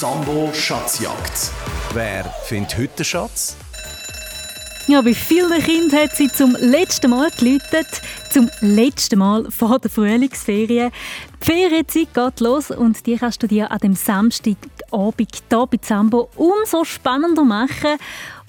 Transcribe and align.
Sambo 0.00 0.50
Schatzjagd. 0.54 1.50
Wer 1.92 2.24
findet 2.46 2.78
heute 2.78 2.96
den 2.96 3.04
Schatz? 3.04 3.54
Ja, 4.86 5.02
bei 5.02 5.12
vielen 5.12 5.62
Kindern 5.62 6.00
hat 6.00 6.16
sie 6.16 6.32
zum 6.32 6.56
letzten 6.58 7.10
Mal 7.10 7.30
geläutet. 7.32 8.00
Zum 8.30 8.48
letzten 8.62 9.18
Mal 9.18 9.50
vor 9.50 9.78
der 9.78 9.90
Frühlingsferien. 9.90 10.90
Die 11.42 11.44
Ferienzeit 11.44 12.14
geht 12.14 12.40
los 12.40 12.70
und 12.70 13.04
die 13.04 13.18
kannst 13.18 13.42
du 13.42 13.46
dir 13.46 13.70
an 13.70 13.78
dem 13.80 13.94
Samstagabend 13.94 15.28
hier 15.50 15.66
bei 15.70 15.76
Zambo 15.82 16.30
umso 16.34 16.84
spannender 16.84 17.44
machen 17.44 17.98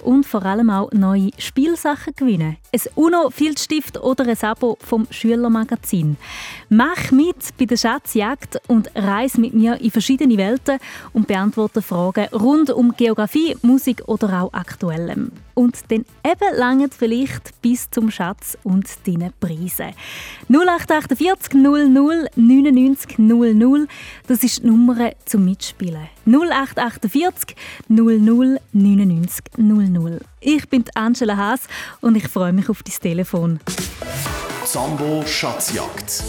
und 0.02 0.26
vor 0.26 0.44
allem 0.44 0.70
auch 0.70 0.90
neue 0.92 1.30
Spielsachen 1.38 2.14
gewinnen. 2.16 2.56
Ein 2.72 2.80
UNO-Filzstift 2.94 3.98
oder 3.98 4.26
ein 4.26 4.42
Abo 4.42 4.76
vom 4.80 5.06
Schülermagazin. 5.10 6.16
Mach 6.68 7.10
mit 7.10 7.36
bei 7.58 7.64
der 7.64 7.76
Schatzjagd 7.76 8.60
und 8.68 8.90
reise 8.94 9.40
mit 9.40 9.54
mir 9.54 9.80
in 9.80 9.90
verschiedene 9.90 10.36
Welten 10.36 10.78
und 11.12 11.26
beantworte 11.26 11.82
Fragen 11.82 12.26
rund 12.32 12.70
um 12.70 12.94
Geografie, 12.96 13.56
Musik 13.62 14.02
oder 14.06 14.42
auch 14.42 14.52
Aktuellem. 14.52 15.32
Und 15.54 15.78
dann 15.90 16.04
eben 16.24 16.56
lange 16.56 16.88
vielleicht 16.88 17.60
bis 17.60 17.90
zum 17.90 18.10
Schatz 18.10 18.56
und 18.64 18.88
deinen 19.06 19.32
Preisen. 19.38 19.92
0848 20.48 21.54
00 21.54 22.28
99 22.36 23.18
00, 23.18 23.86
das 24.26 24.42
ist 24.42 24.62
die 24.62 24.66
Nummer 24.66 25.12
zum 25.24 25.44
Mitspielen. 25.44 26.08
0848 26.26 27.56
00 27.88 28.58
99 28.72 29.44
00. 29.58 29.91
Ich 30.40 30.68
bin 30.68 30.84
Angela 30.94 31.36
Haas 31.36 31.60
und 32.00 32.16
ich 32.16 32.28
freue 32.28 32.52
mich 32.52 32.68
auf 32.68 32.82
dein 32.82 32.94
Telefon. 33.00 33.60
Zambo 34.64 35.24
Schatzjagd. 35.26 36.22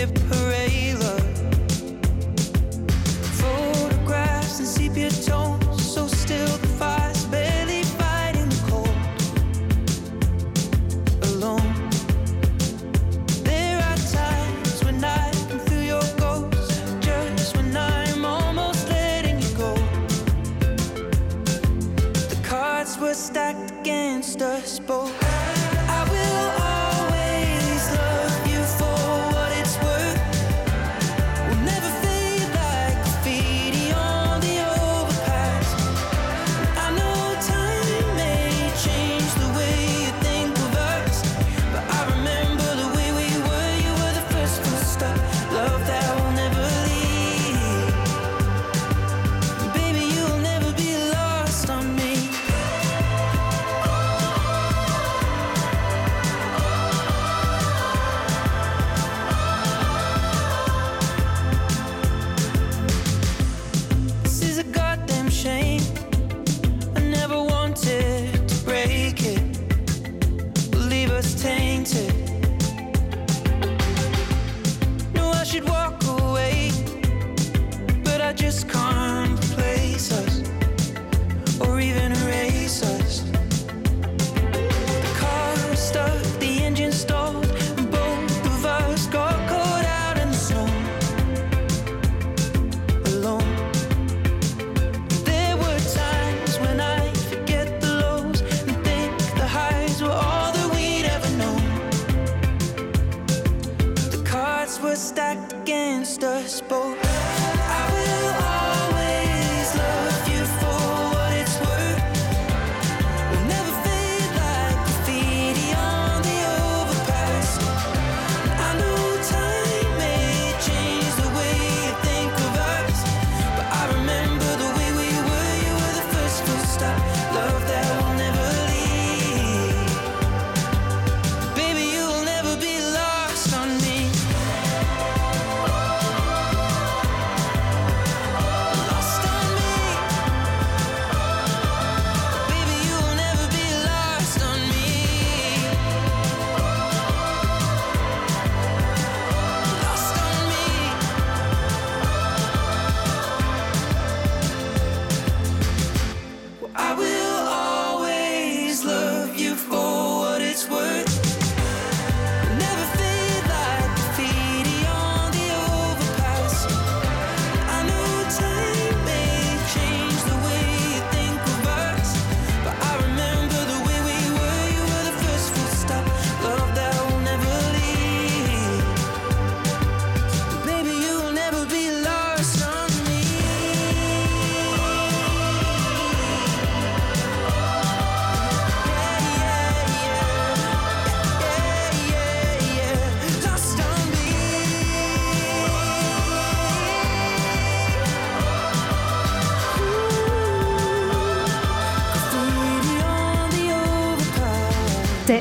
Der 0.00 0.08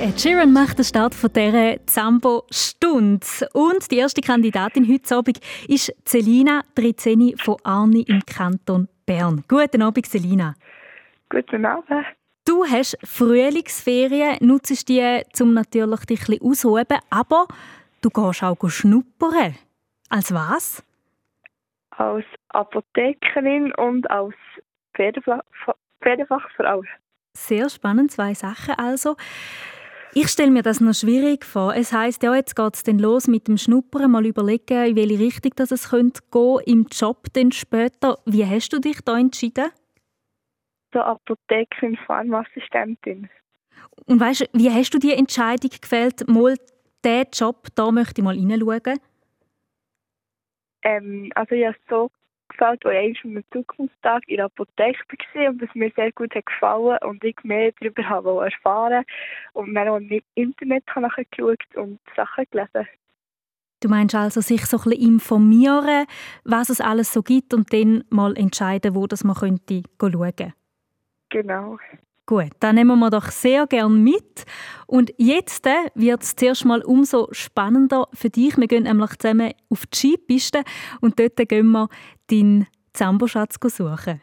Ed 0.10 0.20
Sheeran 0.20 0.52
macht 0.52 0.80
den 0.80 0.86
Start 0.86 1.14
von 1.14 1.32
dieser 1.32 1.86
Zambo-Stunde. 1.86 3.28
Und 3.54 3.92
die 3.92 3.98
erste 3.98 4.22
Kandidatin 4.22 4.92
heute 4.92 5.16
Abend 5.16 5.40
ist 5.68 5.94
Celina 6.04 6.64
Trizeni 6.74 7.36
von 7.38 7.58
Arni 7.64 8.02
im 8.08 8.26
Kanton 8.26 8.88
Bern. 9.06 9.44
Guten 9.48 9.84
Abend, 9.84 10.08
Celina. 10.08 10.56
Guten 11.30 11.64
Abend. 11.64 12.08
Du 12.44 12.64
Du 12.64 12.66
hast 12.66 12.98
Frühlingsferien, 13.04 14.38
nutzt 14.42 14.90
die, 14.90 15.22
um 15.40 15.54
natürlich 15.54 16.06
dich 16.06 16.22
ein 16.22 16.26
bisschen 16.26 16.50
auszuheben, 16.50 16.98
aber 17.12 17.46
du 18.02 18.10
gehst 18.10 18.42
auch 18.42 18.68
schnuppern. 18.68 19.56
Als 20.10 20.34
was? 20.34 20.84
Als 21.92 22.26
Apothekerin 22.48 23.72
und 23.76 24.10
als 24.10 24.34
Pferdefachfrau. 24.96 26.82
Sehr 27.38 27.70
spannend, 27.70 28.12
zwei 28.12 28.34
Sachen 28.34 28.74
also. 28.74 29.16
Ich 30.14 30.30
stelle 30.30 30.50
mir 30.50 30.64
das 30.64 30.82
noch 30.82 30.94
schwierig 30.94 31.46
vor. 31.46 31.76
Es 31.76 31.94
heißt 31.94 32.24
ja, 32.24 32.34
jetzt 32.36 32.56
geht 32.56 32.76
es 32.76 32.84
dann 32.84 32.98
los 32.98 33.28
mit 33.28 33.48
dem 33.48 33.58
Schnuppern, 33.58 34.10
mal 34.10 34.26
überlegen, 34.26 34.86
in 34.88 34.96
welche 34.96 35.20
Richtung 35.20 35.52
das 35.56 35.72
es 35.72 35.90
könnte 35.90 36.22
gehen 36.32 36.60
im 36.66 36.88
Job 36.92 37.28
dann 37.34 37.52
später. 37.52 38.18
Wie 38.26 38.44
hast 38.44 38.74
du 38.74 38.80
dich 38.80 39.02
da 39.02 39.20
entschieden? 39.20 39.70
So 40.92 41.00
Apothekerin, 41.02 41.96
Pharmaassistentin. 42.08 43.30
Und 44.08 44.20
weißt, 44.20 44.50
wie 44.54 44.72
hast 44.72 44.92
du 44.96 44.98
die 44.98 45.14
Entscheidung 45.14 45.70
gewählt, 45.80 46.28
mal 46.28 46.56
diesen 47.06 47.28
Job, 47.32 47.68
da 47.76 47.92
möchte 47.92 48.22
ich 48.22 48.26
mal 48.26 48.36
hineinschauen? 48.36 49.00
Ähm, 50.82 51.32
also 51.36 51.54
ich 51.54 51.68
habe 51.68 51.78
so 51.88 52.10
gefällt, 52.60 52.86
als 52.86 53.18
ich 53.18 53.26
am 53.26 53.44
Zukunftstag 53.52 54.24
in 54.28 54.38
der 54.38 54.46
Apotheke 54.46 55.00
war 55.34 55.50
und 55.50 55.62
es 55.62 55.74
mir 55.74 55.92
sehr 55.96 56.12
gut 56.12 56.36
hat 56.36 56.46
gefallen 56.46 56.98
und 57.04 57.24
ich 57.24 57.36
mehr 57.44 57.72
darüber 57.80 58.08
habe 58.08 58.46
erfahren 58.46 59.04
und 59.54 59.74
dann 59.74 59.88
auch 59.88 59.98
im 59.98 60.22
Internet 60.36 60.84
nachgeschaut 60.96 61.64
und 61.76 62.00
Sachen 62.16 62.46
gelesen. 62.52 62.88
Du 63.82 63.88
meinst 63.88 64.14
also, 64.14 64.42
sich 64.42 64.66
so 64.66 64.78
ein 64.78 64.84
bisschen 64.84 65.14
informieren, 65.14 66.06
was 66.44 66.70
es 66.70 66.82
alles 66.82 67.14
so 67.14 67.24
gibt 67.24 67.54
und 67.54 67.72
dann 67.72 68.04
mal 68.10 68.38
entscheiden, 68.38 68.94
wo 68.94 69.08
das 69.08 69.24
man 69.24 69.36
könnte 69.36 69.84
schauen 70.02 70.54
Genau. 71.30 71.78
Gut, 72.30 72.52
dann 72.60 72.76
nehmen 72.76 73.00
wir 73.00 73.10
doch 73.10 73.32
sehr 73.32 73.66
gern 73.66 74.04
mit. 74.04 74.46
Und 74.86 75.12
jetzt 75.18 75.66
äh, 75.66 75.90
wird 75.96 76.22
es 76.22 76.36
zuerst 76.36 76.64
mal 76.64 76.84
umso 76.84 77.28
spannender 77.32 78.08
für 78.14 78.30
dich. 78.30 78.56
Wir 78.56 78.68
gehen 78.68 78.84
nämlich 78.84 79.18
zusammen 79.18 79.54
auf 79.70 79.88
die 79.88 79.98
Skipiste 79.98 80.62
und 81.02 81.20
dort 81.20 81.38
gehen 81.38 81.72
wir 81.72 81.90
deinen 82.30 82.68
Zamboschatz 82.94 83.56
suchen. 83.62 84.22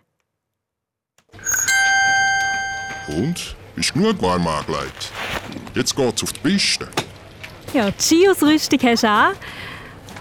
Und? 3.09 3.57
Ist 3.77 3.93
genug 3.93 4.23
warm 4.23 4.47
angelegt? 4.47 5.13
Jetzt 5.75 5.95
geht's 5.95 6.23
auf 6.23 6.33
die 6.33 6.41
Piste. 6.41 6.89
Ja, 7.75 7.91
die 7.91 8.03
Skiausrüstung 8.03 8.81
hast 8.83 9.03
du 9.03 9.11
an. 9.11 9.35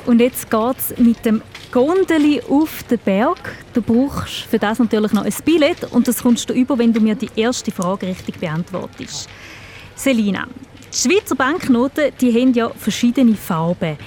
Und 0.06 0.20
jetzt 0.20 0.52
geht 0.52 0.78
es 0.78 0.98
mit 0.98 1.24
dem 1.26 1.42
Gondeli 1.72 2.42
auf 2.42 2.84
den 2.84 3.00
Berg. 3.00 3.56
Du 3.74 3.82
brauchst 3.82 4.44
für 4.44 4.60
das 4.60 4.80
natürlich 4.80 5.14
noch 5.14 5.24
ein 5.24 5.34
Billett 5.44 5.84
und 5.92 6.08
das 6.08 6.22
kommst 6.22 6.50
du 6.50 6.54
über, 6.54 6.78
wenn 6.78 6.94
du 6.94 7.00
mir 7.00 7.16
die 7.16 7.30
erste 7.36 7.72
Frage 7.72 8.08
richtig 8.08 8.40
beantwortest. 8.40 9.30
Selina, 9.96 10.48
die 10.94 10.98
Schweizer 10.98 11.36
Banknoten 11.36 12.12
die 12.20 12.34
haben 12.34 12.54
ja 12.54 12.70
verschiedene 12.70 13.36
Farben. 13.36 13.98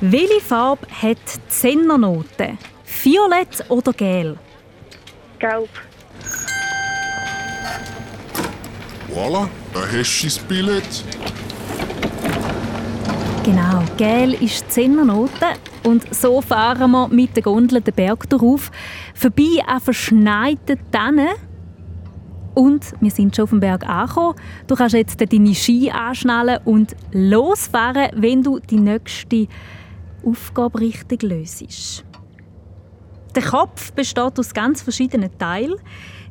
Welche 0.00 0.40
Farbe 0.40 0.86
hat 1.02 1.18
die 1.18 1.48
Zehnernote? 1.48 2.56
Violett 3.02 3.64
oder 3.68 3.92
gel? 3.92 4.36
Gelb. 5.38 5.70
Voilà, 9.14 9.48
da 9.72 9.80
hast 9.80 10.22
du 10.22 10.26
das 10.26 10.38
Billett. 10.38 11.04
Genau, 13.44 13.82
gel 13.96 14.34
ist 14.34 14.66
die 14.66 14.68
Zehnernote 14.68 15.54
und 15.84 16.14
so 16.14 16.42
fahren 16.42 16.90
wir 16.90 17.08
mit 17.08 17.34
der 17.34 17.42
Gondel 17.42 17.80
den 17.80 17.94
Berg 17.94 18.28
darauf, 18.28 18.70
vorbei 19.14 19.62
an 19.66 19.80
verschneiten 19.80 20.78
Tannen. 20.92 21.30
Und 22.54 22.92
wir 23.00 23.10
sind 23.10 23.34
schon 23.34 23.44
auf 23.44 23.50
dem 23.50 23.60
Berg 23.60 23.88
angekommen. 23.88 24.34
Du 24.66 24.74
kannst 24.74 24.94
jetzt 24.94 25.20
deine 25.20 25.54
Ski 25.54 25.90
anschnallen 25.90 26.58
und 26.64 26.94
losfahren, 27.12 28.10
wenn 28.14 28.42
du 28.42 28.58
die 28.58 28.78
nächste 28.78 29.48
Aufgabe 30.24 30.80
richtig 30.80 31.22
löst. 31.22 32.04
Der 33.34 33.42
Kopf 33.42 33.92
besteht 33.92 34.38
aus 34.38 34.54
ganz 34.54 34.82
verschiedenen 34.82 35.36
Teilen. 35.38 35.76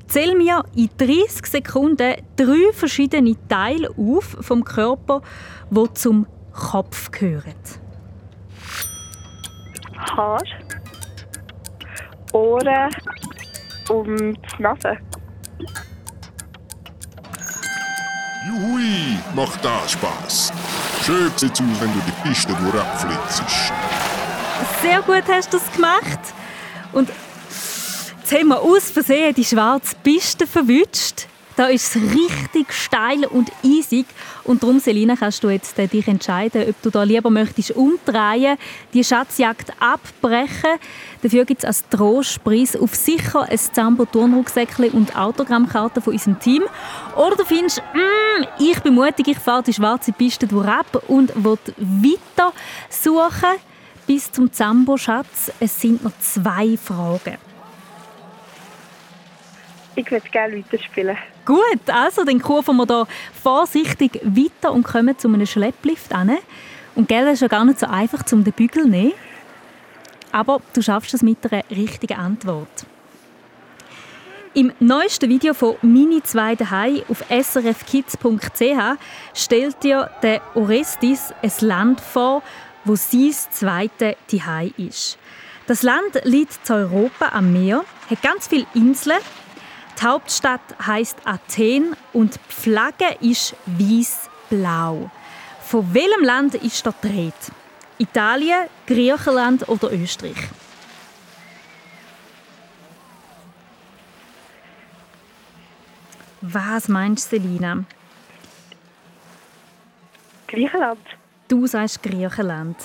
Zähl 0.07 0.36
mir 0.36 0.63
in 0.75 0.90
30 0.98 1.46
Sekunden 1.46 2.16
drei 2.36 2.74
verschiedene 2.74 3.36
Teile 3.48 3.90
auf 3.92 4.38
vom 4.42 4.63
Körper, 4.63 5.22
die 5.69 5.94
zum 5.94 6.25
Kopf 6.51 7.12
gehören. 7.12 7.54
Haar, 10.16 10.42
Ohren 12.34 12.90
und 13.90 14.60
Nase. 14.60 14.98
Juhui, 18.48 19.19
macht 19.36 19.63
das 19.63 19.92
Spaß. 19.92 20.54
Schön 21.04 21.31
sieht's 21.36 21.62
aus, 21.62 21.81
wenn 21.81 21.94
du 21.94 22.00
die 22.06 22.28
Piste 22.28 22.54
durchflitzst. 22.54 23.44
Sehr 24.81 25.02
gut 25.02 25.24
hast 25.28 25.54
du 25.54 25.57
das 25.57 25.72
gemacht. 25.72 26.19
Und 26.91 27.09
jetzt 28.19 28.31
haben 28.31 28.47
wir 28.47 28.62
aus 28.62 28.91
Versehen 28.91 29.33
die 29.33 29.45
schwarze 29.45 29.95
Piste 30.03 30.47
verwünscht. 30.47 31.27
Da 31.59 31.68
ist 31.68 31.94
es 31.94 32.01
richtig 32.01 32.71
steil 32.71 33.25
und 33.25 33.51
eisig. 33.65 34.06
Und 34.45 34.63
darum, 34.63 34.80
Selina, 34.80 35.18
kannst 35.18 35.44
du 35.44 35.50
jetzt 35.50 35.77
dich 35.77 36.07
entscheiden, 36.07 36.63
ob 36.69 36.81
du 36.81 36.89
da 36.89 37.03
lieber 37.03 37.30
möchtest 37.30 37.71
umdrehen, 37.71 38.57
die 38.94 39.03
Schatzjagd 39.03 39.74
abbrechen. 39.77 40.80
Dafür 41.21 41.44
gibt 41.44 41.63
es 41.63 41.65
als 41.65 41.89
Trostpreis 41.89 42.77
auf 42.77 42.95
sicher 42.95 43.42
ein 43.42 43.57
Zambo 43.57 44.06
Turnrucksäckchen 44.06 44.92
und 44.92 45.18
Autogrammkarten 45.18 46.01
von 46.01 46.13
unserem 46.13 46.39
Team. 46.39 46.63
Oder 47.18 47.35
du 47.35 47.44
findest, 47.44 47.83
mm, 47.94 48.45
ich 48.59 48.80
bin 48.80 48.95
mutig, 48.95 49.27
ich 49.27 49.39
fahre 49.39 49.63
die 49.63 49.74
schwarze 49.74 50.13
Piste 50.13 50.47
ab 50.65 51.03
und 51.09 51.33
will 51.44 51.57
weiter 51.75 52.53
suchen 52.89 53.59
bis 54.09 54.31
zum 54.31 54.51
Zambo-Schatz. 54.51 55.51
Es 55.59 55.79
sind 55.79 56.03
noch 56.03 56.17
zwei 56.19 56.75
Fragen. 56.77 57.38
Ich 59.94 60.09
würde 60.09 60.27
gerne 60.29 60.57
weiterspielen. 60.57 61.15
Gut, 61.45 61.88
also 61.88 62.23
dann 62.23 62.41
kurven 62.41 62.77
wir 62.77 62.88
hier 62.88 63.07
vorsichtig 63.44 64.19
weiter 64.23 64.73
und 64.73 64.81
kommen 64.81 65.15
zu 65.15 65.27
einem 65.27 65.45
Schlepplift 65.45 66.11
an. 66.11 66.35
Und 66.95 67.07
gell, 67.07 67.23
das 67.23 67.33
ist 67.33 67.41
ja 67.41 67.47
gar 67.50 67.63
nicht 67.65 67.79
so 67.79 67.85
einfach, 67.85 68.23
um 68.31 68.44
den 68.44 68.53
Bügel 68.53 68.83
zu 68.83 68.89
nehmen. 68.89 69.13
Aber 70.31 70.59
du 70.73 70.81
schaffst 70.81 71.13
es 71.13 71.21
mit 71.21 71.38
einer 71.51 71.63
richtigen 71.69 72.17
Antwort. 72.17 72.88
Im 74.56 74.73
neuesten 74.79 75.29
Video 75.29 75.53
von 75.53 75.75
Mini 75.83 76.23
2 76.23 76.56
daheim 76.56 77.03
auf 77.09 77.23
srfkids.ch 77.29 78.97
stellt 79.35 79.83
dir 79.83 80.09
der 80.23 80.42
Orestis 80.56 81.31
ein 81.44 81.51
Land 81.61 82.01
vor, 82.01 82.42
wo 82.86 82.95
sein 82.95 83.33
zweite 83.52 84.16
Zuhause 84.28 84.74
ist. 84.78 85.18
Das 85.68 85.83
Land 85.83 86.21
liegt 86.24 86.66
zu 86.66 86.74
Europa 86.74 87.30
am 87.33 87.54
Meer, 87.54 87.83
hat 88.09 88.21
ganz 88.24 88.48
viele 88.48 88.66
Inseln. 88.74 89.19
Die 90.00 90.06
Hauptstadt 90.06 90.62
heißt 90.86 91.18
Athen 91.26 91.95
und 92.14 92.36
die 92.36 92.54
Flagge 92.54 93.18
ist 93.21 93.56
weiß-blau. 93.66 95.12
Von 95.62 95.94
welchem 95.94 96.24
Land 96.24 96.56
ist 96.56 96.86
das 96.86 96.95
dreht? 97.02 97.33
Italien, 98.00 98.68
Griechenland 98.88 99.68
oder 99.68 99.92
Österreich? 99.92 100.38
Was 106.42 106.88
meinst 106.88 107.31
du, 107.31 107.38
Selina? 107.38 107.83
Griechenland. 110.48 111.19
Du 111.49 111.65
sagst 111.65 112.03
Griechenland. 112.03 112.77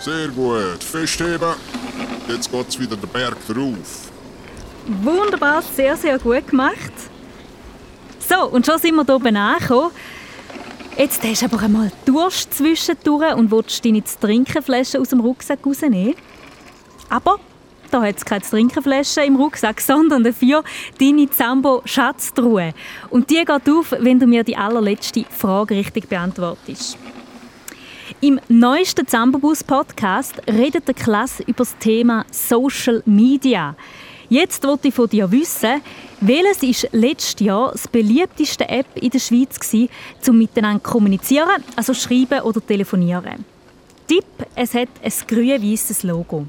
Sehr 0.00 0.26
gut, 0.26 0.82
festheben. 0.82 1.54
Jetzt 2.26 2.50
geht's 2.50 2.80
wieder 2.80 2.96
den 2.96 3.08
Berg 3.10 3.36
drauf. 3.46 4.10
Wunderbar, 5.02 5.62
sehr, 5.62 5.96
sehr 5.96 6.18
gut 6.18 6.48
gemacht. 6.48 6.92
So, 8.18 8.48
und 8.48 8.66
schon 8.66 8.80
sind 8.80 8.96
wir 8.96 9.04
hier 9.04 9.14
oben 9.14 9.36
angekommen. 9.36 9.92
Jetzt 10.96 11.22
hast 11.22 11.42
du 11.42 11.46
aber 11.46 11.62
einmal 11.62 11.92
Durst 12.04 12.52
zwischendurch 12.52 13.34
und 13.36 13.52
willst 13.52 13.84
deine 13.84 14.02
Trinkenflasche 14.02 15.00
aus 15.00 15.10
dem 15.10 15.20
Rucksack 15.20 15.60
rausnehmen. 15.64 16.16
Aber 17.08 17.38
da 17.94 18.02
hat 18.02 18.16
es 18.16 18.24
keine 18.24 18.42
Trinkenflasche 18.42 19.22
im 19.22 19.36
Rucksack, 19.36 19.80
sondern 19.80 20.24
dafür 20.24 20.64
deine 20.98 21.30
Zambo-Schatztruhe. 21.30 22.74
Und 23.08 23.30
die 23.30 23.44
geht 23.44 23.70
auf, 23.70 23.94
wenn 23.98 24.18
du 24.18 24.26
mir 24.26 24.42
die 24.42 24.56
allerletzte 24.56 25.24
Frage 25.30 25.76
richtig 25.76 26.08
beantwortest. 26.08 26.98
Im 28.20 28.40
neuesten 28.48 29.06
Zambobus-Podcast 29.06 30.42
redet 30.48 30.88
der 30.88 30.94
Klasse 30.94 31.44
über 31.44 31.58
das 31.58 31.78
Thema 31.78 32.26
Social 32.32 33.02
Media. 33.06 33.76
Jetzt 34.28 34.66
wollte 34.66 34.88
ich 34.88 34.94
von 34.94 35.08
dir 35.08 35.30
wissen, 35.30 35.80
welches 36.20 36.62
ist 36.62 36.88
letztes 36.92 37.46
Jahr 37.46 37.70
das 37.72 37.86
beliebteste 37.86 38.68
App 38.68 38.86
in 38.96 39.10
der 39.10 39.18
Schweiz 39.20 39.60
gewesen, 39.60 39.88
um 40.26 40.38
miteinander 40.38 40.82
zu 40.82 40.90
kommunizieren, 40.90 41.62
also 41.76 41.94
schreiben 41.94 42.40
oder 42.40 42.64
telefonieren? 42.64 43.44
Tipp, 44.08 44.24
es 44.56 44.74
hat 44.74 44.88
ein 45.02 45.12
grün-weißes 45.28 46.02
Logo 46.02 46.46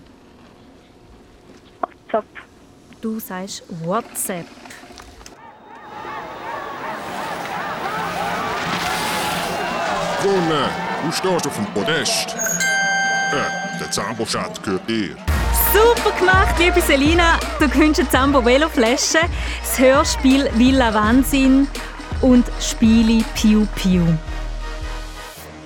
du 3.05 3.19
sagst 3.19 3.61
WhatsApp. 3.83 4.47
Sonne, 10.23 10.69
du 11.03 11.11
stehst 11.11 11.45
auf 11.45 11.55
dem 11.55 11.67
Podest. 11.67 12.35
Äh, 13.31 13.79
der 13.79 13.91
Zambo-Schatz 13.91 14.59
gehört 14.59 14.89
dir. 14.89 15.15
Super 15.71 16.17
gemacht, 16.17 16.55
liebe 16.57 16.81
Selina. 16.81 17.37
Du 17.59 17.69
gewinnst 17.69 17.99
eine 17.99 18.09
Zambo 18.09 18.43
Velo 18.43 18.69
Flasche, 18.69 19.19
das 19.61 19.77
Hörspiel 19.77 20.49
Villa 20.55 20.91
Wahnsinn 20.91 21.67
und 22.21 22.45
Spiele 22.59 23.23
Piu 23.35 23.67
Piu. 23.75 24.01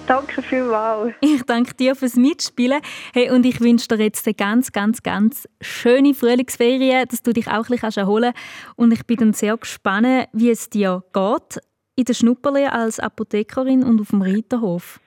Danke 0.09 0.41
vielmals. 0.41 1.13
Ich 1.21 1.43
danke 1.43 1.75
dir 1.75 1.95
fürs 1.95 2.15
Mitspielen. 2.15 2.81
Hey, 3.13 3.29
und 3.29 3.45
ich 3.45 3.61
wünsche 3.61 3.87
dir 3.87 4.03
jetzt 4.03 4.25
eine 4.25 4.33
ganz, 4.33 4.71
ganz, 4.71 5.03
ganz 5.03 5.47
schöne 5.61 6.15
Frühlingsferien, 6.15 7.07
dass 7.07 7.21
du 7.21 7.31
dich 7.31 7.47
auch 7.47 7.69
ein 7.69 7.77
bisschen 7.79 8.01
erholen 8.01 8.33
kannst. 8.33 8.73
Und 8.75 8.91
ich 8.91 9.05
bin 9.05 9.17
dann 9.17 9.33
sehr 9.33 9.55
gespannt, 9.55 10.27
wie 10.33 10.49
es 10.49 10.67
dir 10.67 11.03
geht 11.13 11.61
in 11.95 12.05
der 12.05 12.15
Schnupperle 12.15 12.73
als 12.73 12.99
Apothekerin 12.99 13.83
und 13.83 14.01
auf 14.01 14.09
dem 14.09 14.23
Reiterhof. 14.23 14.99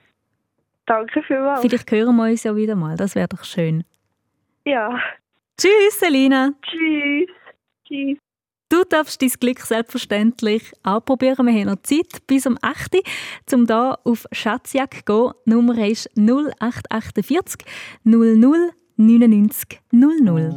Danke 0.85 1.21
vielmals. 1.23 1.59
Vielleicht 1.59 1.91
hören 1.91 2.15
wir 2.15 2.29
uns 2.29 2.43
ja 2.43 2.55
wieder 2.55 2.75
mal. 2.75 2.95
Das 2.95 3.13
wäre 3.15 3.27
doch 3.27 3.43
schön. 3.43 3.83
Ja. 4.63 4.97
Tschüss, 5.57 5.99
Selina. 5.99 6.53
Tschüss. 6.61 7.29
Tschüss. 7.85 8.22
Du 8.73 8.83
darfst 8.83 9.21
dein 9.21 9.29
Glück 9.29 9.59
selbstverständlich 9.59 10.71
anprobieren. 10.81 11.45
Wir 11.45 11.53
haben 11.53 11.67
noch 11.67 11.83
Zeit 11.83 12.25
bis 12.25 12.47
um 12.47 12.57
8 12.59 12.95
Uhr, 12.95 13.01
um 13.53 13.67
hier 13.67 13.99
auf 14.03 14.25
Schatzjagd 14.31 15.05
zu 15.05 15.13
gehen. 15.13 15.31
Die 15.45 15.49
Nummer 15.51 15.87
ist 15.87 16.09
0848 16.17 17.67
00 18.03 18.71
99 18.97 19.79
00. 19.91 20.49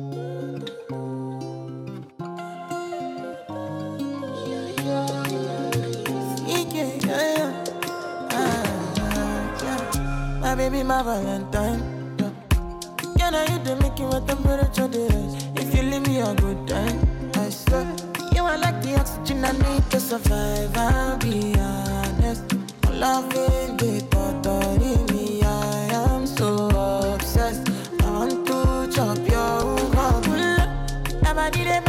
My 10.40 10.54
baby, 10.56 10.82
my 10.82 11.02
Valentine. 11.04 11.82
Yeah. 12.18 12.30
Can 13.18 13.35
I 13.35 13.44
hit 13.50 13.62
the 13.66 13.76
you 13.99 14.06
what 14.06 14.26
temperature? 14.26 14.88
If 15.61 15.75
you 15.75 15.82
leave 15.82 16.06
me 16.06 16.20
a 16.20 16.35
good 16.35 16.66
time, 16.66 17.05
I. 17.73 18.35
You 18.35 18.42
are 18.44 18.58
like 18.58 18.82
the 18.82 18.99
oxygen 18.99 19.44
I 19.44 19.52
need 19.52 19.90
to 19.90 20.00
survive. 20.00 20.76
I'll 20.76 21.18
be 21.18 21.54
honest. 21.58 22.44
Loving 22.92 23.76
the 23.76 24.00
thought 24.11 24.46
of 24.46 24.80
me, 25.11 25.42
I 25.42 25.88
am 25.92 26.26
so 26.26 26.68
obsessed. 27.14 27.68
I 28.02 28.11
want 28.11 28.46
to 28.46 28.90
chop 28.94 29.18
your 29.28 29.78
heart. 29.94 30.26
Never 31.23 31.50
did 31.50 31.66
it 31.66 31.86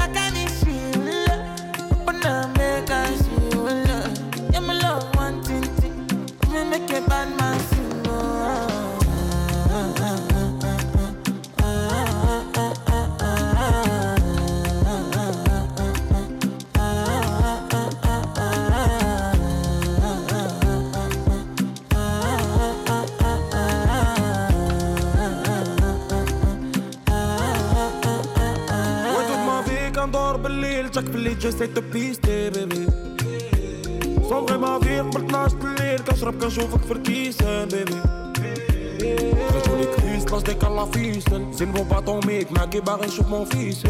بالليل 30.97 31.05
جاك 31.05 31.13
باللي 31.13 31.33
جسيت 31.35 31.77
تبيستي 31.77 32.49
بيبي 32.49 32.87
صومغي 34.29 34.57
ما 34.57 34.79
في 34.79 34.99
قبل 34.99 35.25
12 35.25 35.57
الليل 35.63 35.99
كنشرب 35.99 36.43
كنشوفك 36.43 36.81
في 36.81 36.93
الكيسان 36.93 37.67
بيبي 37.67 38.01
خرجوني 39.49 39.85
كريس 39.85 40.25
لاش 40.31 40.41
ديك 40.41 40.63
لا 40.63 40.85
فيسن 40.85 41.53
زين 41.53 41.71
بو 41.71 41.83
باطوميك 41.83 42.51
معاكي 42.51 42.79
باغي 42.79 43.07
نشوف 43.07 43.27
مون 43.27 43.45
فيس 43.45 43.81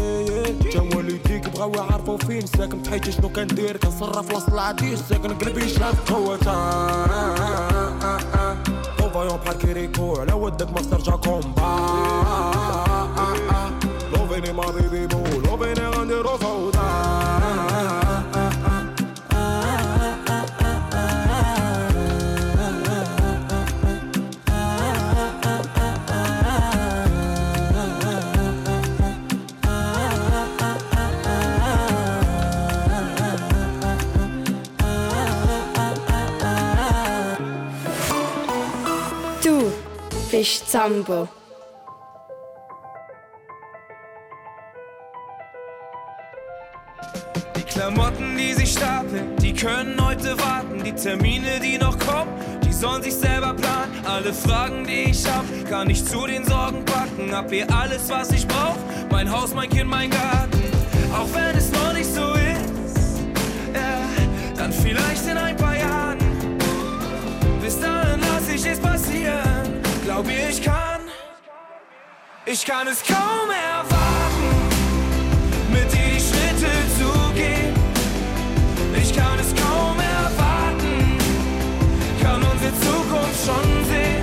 تا 0.72 0.80
والديك 0.80 1.48
بغاو 1.48 1.72
يعرفو 1.74 2.16
فين 2.16 2.46
ساكن 2.46 2.82
تحيتي 2.82 3.12
شنو 3.12 3.28
كندير 3.28 3.76
كنصرف 3.76 4.34
وسط 4.34 4.52
العديس 4.52 5.00
ساكن 5.00 5.34
قلبي 5.34 5.68
شاف 5.68 6.12
قوة 6.12 6.36
فايون 9.14 9.36
بحال 9.36 9.58
كيريكو 9.58 10.16
على 10.16 10.32
ودك 10.32 10.70
ما 10.72 10.80
ترجع 10.80 11.16
كومبا 11.16 11.78
لوفيني 14.12 14.52
ما 14.52 14.70
بيبي 14.70 15.17
bist 40.38 40.70
Zambo. 40.70 41.26
Die 47.56 47.62
Klamotten, 47.62 48.36
die 48.36 48.52
sich 48.52 48.70
stapeln, 48.70 49.34
die 49.42 49.52
können 49.52 49.96
heute 50.00 50.38
warten. 50.38 50.84
Die 50.84 50.92
Termine, 50.92 51.58
die 51.60 51.76
noch 51.76 51.98
kommen, 51.98 52.30
die 52.64 52.72
sollen 52.72 53.02
sich 53.02 53.14
selber 53.14 53.52
planen. 53.52 53.92
Alle 54.06 54.32
Fragen, 54.32 54.84
die 54.86 55.10
ich 55.10 55.26
hab, 55.26 55.44
kann 55.68 55.90
ich 55.90 56.04
zu 56.04 56.24
den 56.28 56.44
Sorgen 56.44 56.84
packen. 56.84 57.34
Hab 57.34 57.50
hier 57.50 57.66
alles, 57.74 58.08
was 58.08 58.30
ich 58.30 58.46
brauch. 58.46 58.78
Mein 59.10 59.28
Haus, 59.28 59.54
mein 59.54 59.68
Kind, 59.68 59.90
mein 59.90 60.10
Garten. 60.10 60.62
Auch 61.12 61.28
wenn 61.34 61.56
es 61.56 61.72
noch 61.72 61.87
kann 72.68 72.86
es 72.86 73.02
kaum 73.02 73.48
erwarten, 73.48 74.50
mit 75.72 75.90
dir 75.90 76.08
die 76.14 76.20
Schritte 76.20 76.70
zu 76.98 77.32
gehen. 77.32 77.72
Ich 79.02 79.16
kann 79.16 79.38
es 79.38 79.54
kaum 79.54 79.96
erwarten, 79.98 81.16
kann 82.22 82.42
unsere 82.42 82.72
Zukunft 82.84 83.40
schon 83.46 83.68
sehen. 83.88 84.22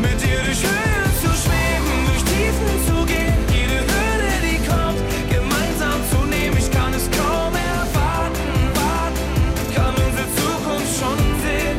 Mit 0.00 0.22
dir 0.22 0.38
durch 0.46 0.62
Höhen 0.70 1.12
zu 1.20 1.30
schweben, 1.42 1.94
durch 2.06 2.22
Tiefen 2.30 2.74
zu 2.86 3.04
gehen. 3.06 3.34
Jede 3.50 3.80
Hürde, 3.90 4.32
die 4.46 4.58
kommt, 4.70 5.02
gemeinsam 5.28 5.98
zu 6.12 6.18
nehmen. 6.30 6.56
Ich 6.56 6.70
kann 6.70 6.94
es 6.94 7.10
kaum 7.10 7.52
erwarten, 7.74 8.46
warten, 8.78 9.74
kann 9.74 9.94
unsere 10.06 10.28
Zukunft 10.38 10.92
schon 11.00 11.18
sehen. 11.42 11.78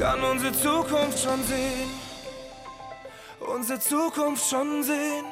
Kann 0.00 0.18
unsere 0.24 0.52
Zukunft 0.52 1.16
schon 1.22 1.44
sehen. 1.44 1.85
Unsere 3.68 3.80
Zukunft 3.80 4.48
schon 4.48 4.84
sehen. 4.84 5.24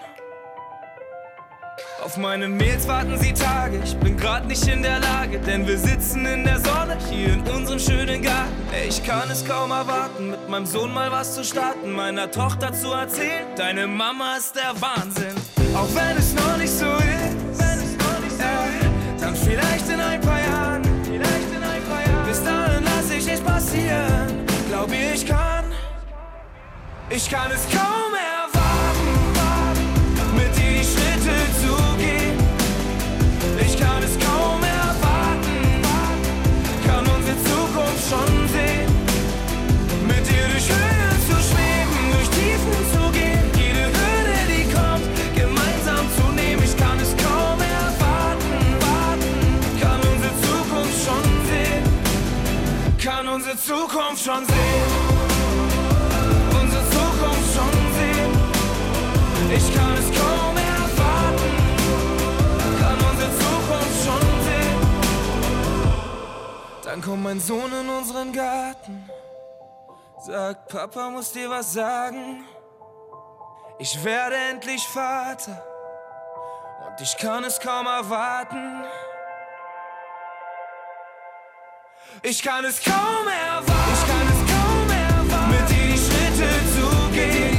Auf 2.05 2.17
meine 2.17 2.49
Mails 2.49 2.88
warten 2.88 3.17
sie 3.17 3.33
Tage, 3.33 3.81
ich 3.85 3.97
bin 3.99 4.17
grad 4.17 4.49
nicht 4.49 4.67
in 4.67 4.83
der 4.83 4.99
Lage, 4.99 5.38
denn 5.38 5.64
wir 5.69 5.79
sitzen 5.79 6.26
in 6.26 6.43
der 6.43 6.59
Sonne 6.59 6.99
hier 7.09 7.35
in 7.35 7.43
unserem 7.43 7.79
schönen 7.79 8.23
Garten. 8.23 8.53
Ey, 8.73 8.88
ich 8.88 9.05
kann 9.05 9.31
es 9.31 9.45
kaum 9.47 9.71
erwarten, 9.71 10.33
mit 10.33 10.49
meinem 10.49 10.67
Sohn 10.67 10.93
mal 10.93 11.12
was 11.12 11.37
zu 11.37 11.45
starten, 11.45 11.93
meiner 11.93 12.29
Tochter 12.29 12.73
zu 12.73 12.88
erzählen, 12.88 13.47
deine 13.55 13.87
Mama 13.87 14.35
ist 14.37 14.57
der 14.57 14.75
Wahnsinn. 14.83 15.37
Auch 15.76 15.95
wenn 15.95 16.17
es 16.17 16.35
noch 16.35 16.57
nicht 16.57 16.73
so 16.73 16.87
ist, 16.87 17.62
äh, 18.41 19.21
dann 19.21 19.37
vielleicht 19.37 19.88
in 19.88 20.00
ein 20.00 20.21
paar 20.21 20.38
Jahren, 20.41 20.43
ich 27.16 27.30
kann 27.30 27.50
es 27.52 27.62
kaum 27.71 28.12
erwarten, 28.12 29.09
mit 30.35 30.56
dir 30.56 30.80
die 30.80 30.85
Schritte 30.85 31.37
zu 31.62 31.75
gehen. 31.97 32.38
Ich 33.61 33.78
kann 33.78 34.02
es 34.02 34.18
kaum 34.18 34.61
erwarten, 34.62 35.83
kann 36.85 37.06
unsere 37.06 37.37
Zukunft 37.44 38.11
schon 38.11 38.49
sehen. 38.49 38.90
Mit 40.09 40.26
dir 40.26 40.47
durch 40.50 40.68
Höhen 40.68 41.18
zu 41.28 41.37
schweben, 41.49 41.99
durch 42.14 42.28
Tiefen 42.30 42.78
zu 42.92 43.12
gehen. 43.12 43.47
Jede 43.62 43.85
Hürde, 43.94 44.38
die 44.50 44.64
kommt, 44.75 45.06
gemeinsam 45.37 46.04
zu 46.16 46.33
nehmen. 46.33 46.62
Ich 46.64 46.76
kann 46.76 46.99
es 46.99 47.14
kaum 47.23 47.61
erwarten, 47.61 48.59
warten, 48.83 49.35
kann 49.80 50.00
unsere 50.00 50.35
Zukunft 50.42 50.99
schon 51.06 51.26
sehen. 51.47 51.85
Kann 52.99 53.28
unsere 53.28 53.56
Zukunft 53.56 54.25
schon 54.25 54.44
sehen. 54.47 54.74
Dann 66.94 67.02
kommt 67.02 67.24
mein 67.24 67.40
Sohn 67.40 67.72
in 67.72 67.88
unseren 67.88 68.32
Garten. 68.32 69.10
Sag, 70.24 70.68
Papa 70.68 71.10
muss 71.10 71.32
dir 71.32 71.50
was 71.50 71.72
sagen. 71.72 72.44
Ich 73.80 74.04
werde 74.04 74.36
endlich 74.36 74.86
Vater 74.86 75.60
und 76.86 77.00
ich 77.00 77.16
kann 77.16 77.42
es 77.42 77.58
kaum 77.58 77.88
erwarten. 77.88 78.84
Ich 82.22 82.40
kann 82.40 82.64
es 82.64 82.80
kaum 82.80 83.26
erwarten. 83.26 83.72
Ich 83.92 84.06
kann 84.08 84.28
es 84.28 84.40
kaum 84.52 84.88
erwarten. 84.88 85.50
Mit 85.50 85.68
dir 85.70 85.86
die 85.88 85.98
Schritte 85.98 86.48
zu 86.76 87.10
gehen. 87.12 87.53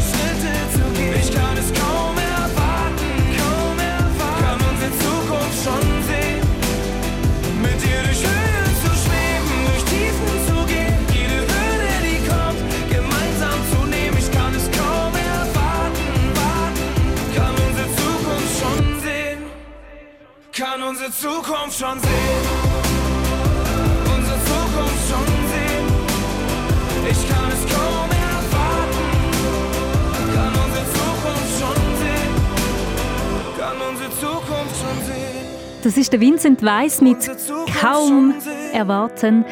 Unsere 20.87 21.09
Zukunft 21.11 21.79
schon 21.79 21.99
sehen. 21.99 22.45
Unsere 24.15 24.37
Zukunft 24.45 25.09
schon 25.09 25.25
sehen. 25.51 25.85
Ich 27.09 27.27
kann 27.27 27.49
es 27.49 27.61
kaum 27.73 28.09
erwarten. 28.11 29.07
Kann 30.35 30.53
unsere 30.63 30.85
Zukunft 30.93 31.53
schon 31.59 31.79
sehen. 31.97 32.33
Kann 33.57 33.77
unsere 33.89 34.11
Zukunft 34.11 34.75
schon 34.79 35.05
sehen. 35.05 35.45
Das 35.83 35.97
ist 35.97 36.13
der 36.13 36.19
Vincent 36.19 36.63
Weiss 36.63 37.01
mit 37.01 37.31
Kaum 37.81 38.35
erwarten. 38.71 39.43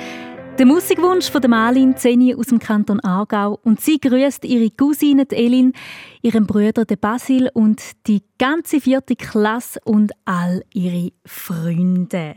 Der 0.60 0.68
Musikwunsch 0.68 1.32
von 1.32 1.42
der 1.42 1.50
Malin 1.50 1.98
Zeni 1.98 2.36
aus 2.36 2.46
dem 2.48 2.60
Kanton 2.60 3.00
Aargau 3.00 3.60
und 3.64 3.82
sie 3.82 4.00
grüßt 4.00 4.46
ihre 4.46 4.70
Cousine 4.70 5.26
Elin, 5.32 5.74
ihren 6.22 6.46
Bruder 6.46 6.86
den 6.86 7.00
Basil 7.00 7.50
und 7.56 7.82
die 8.06 8.22
ganze 8.38 8.80
vierte 8.80 9.16
Klasse 9.16 9.80
und 9.84 10.12
all 10.26 10.64
ihre 10.72 11.12
Freunde. 11.26 12.36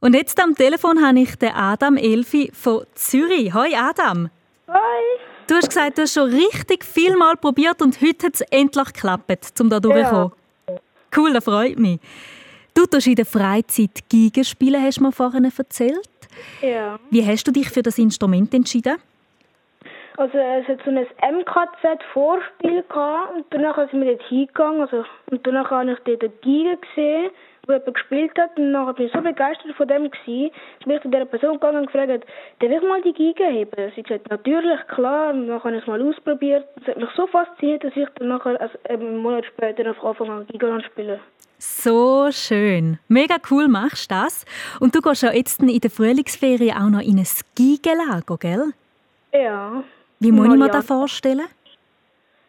Und 0.00 0.14
jetzt 0.14 0.38
am 0.38 0.54
Telefon 0.54 1.02
habe 1.02 1.20
ich 1.20 1.34
den 1.36 1.54
Adam 1.54 1.96
Elfi 1.96 2.50
von 2.52 2.84
Zürich. 2.94 3.54
Hoi 3.54 3.74
Adam. 3.74 4.28
Hi. 4.68 5.02
Du 5.46 5.54
hast 5.54 5.68
gesagt, 5.68 5.96
du 5.96 6.02
hast 6.02 6.12
schon 6.12 6.30
richtig 6.30 6.84
viel 6.84 7.16
Mal 7.16 7.36
probiert 7.36 7.80
und 7.80 8.02
heute 8.02 8.26
hat 8.26 8.34
es 8.34 8.40
endlich 8.50 8.92
geklappt, 8.92 9.60
um 9.60 9.70
da 9.70 9.80
durchzukommen. 9.80 10.32
Cool, 11.16 11.32
das 11.32 11.44
freut 11.44 11.78
mich. 11.78 12.00
Du 12.74 12.84
tust 12.86 13.06
in 13.06 13.14
der 13.14 13.24
Freizeit 13.24 14.10
Geige 14.10 14.44
spielen, 14.44 14.82
hast 14.82 14.98
du 14.98 15.04
mir 15.04 15.12
vorhin 15.12 15.44
erzählt. 15.44 16.08
Ja. 16.60 16.98
Wie 17.10 17.26
hast 17.26 17.46
du 17.46 17.52
dich 17.52 17.70
für 17.70 17.82
das 17.82 17.98
Instrument 17.98 18.52
entschieden? 18.54 18.96
Also 20.16 20.38
es 20.38 20.68
hat 20.68 20.78
so 20.84 20.90
ein 20.90 21.06
MKZ-Vorspiel 21.34 22.84
gehabt 22.88 23.34
und 23.34 23.46
danach 23.50 23.76
sind 23.90 24.00
wir 24.00 24.14
dort 24.14 24.28
hingegangen. 24.28 24.82
Also, 24.82 25.04
und 25.30 25.44
danach 25.44 25.70
habe 25.70 25.90
ich 25.90 25.98
dort 26.04 26.22
eine 26.22 26.32
Geige 26.40 26.76
gesehen, 26.76 27.30
wo 27.66 27.72
jemand 27.72 27.94
gespielt 27.94 28.38
hat. 28.38 28.56
Und 28.56 28.72
dann 28.72 28.94
bin 28.94 29.06
ich 29.06 29.12
so 29.12 29.20
begeistert 29.20 29.74
von 29.74 29.88
dem 29.88 30.08
gewesen, 30.08 30.52
dass 30.78 30.86
bin 30.86 30.96
ich 30.96 31.02
zu 31.02 31.08
dieser 31.08 31.24
Person 31.24 31.54
gegangen 31.54 31.78
und 31.78 31.86
gefragt, 31.86 32.26
darf 32.60 32.70
ich 32.70 32.82
mal 32.82 33.02
die 33.02 33.12
Geige 33.12 33.44
heben? 33.44 33.92
Sie 33.94 34.02
hat 34.02 34.08
gesagt, 34.08 34.30
natürlich, 34.30 34.86
klar. 34.86 35.30
Und 35.34 35.48
dann 35.48 35.64
habe 35.64 35.74
ich 35.74 35.82
es 35.82 35.86
mal 35.88 36.00
ausprobiert. 36.00 36.64
Es 36.80 36.86
hat 36.86 36.96
mich 36.96 37.10
so 37.16 37.26
fasziniert, 37.26 37.82
dass 37.82 37.96
ich 37.96 38.08
dann 38.14 38.28
nachher, 38.28 38.60
also 38.60 38.78
einen 38.88 39.16
Monat 39.16 39.44
später, 39.46 39.90
auf 39.90 40.04
Anfang 40.04 40.30
an 40.30 40.46
zu 40.46 40.80
spielen. 40.86 41.18
So 41.66 42.30
schön. 42.30 42.98
Mega 43.08 43.36
cool 43.50 43.68
machst 43.68 44.10
du 44.10 44.14
das. 44.14 44.44
Und 44.80 44.94
du 44.94 45.00
gehst 45.00 45.22
ja 45.22 45.32
jetzt 45.32 45.62
in 45.62 45.80
der 45.80 45.90
Frühlingsferien 45.90 46.76
auch 46.76 46.90
noch 46.90 47.00
in 47.00 47.18
ein 47.18 47.26
Gigelager, 47.54 48.36
gell? 48.38 48.72
Ja. 49.32 49.82
Wie 50.20 50.30
muss 50.30 50.46
ich 50.46 50.58
mir 50.60 50.68
das 50.68 50.86
vorstellen? 50.86 51.46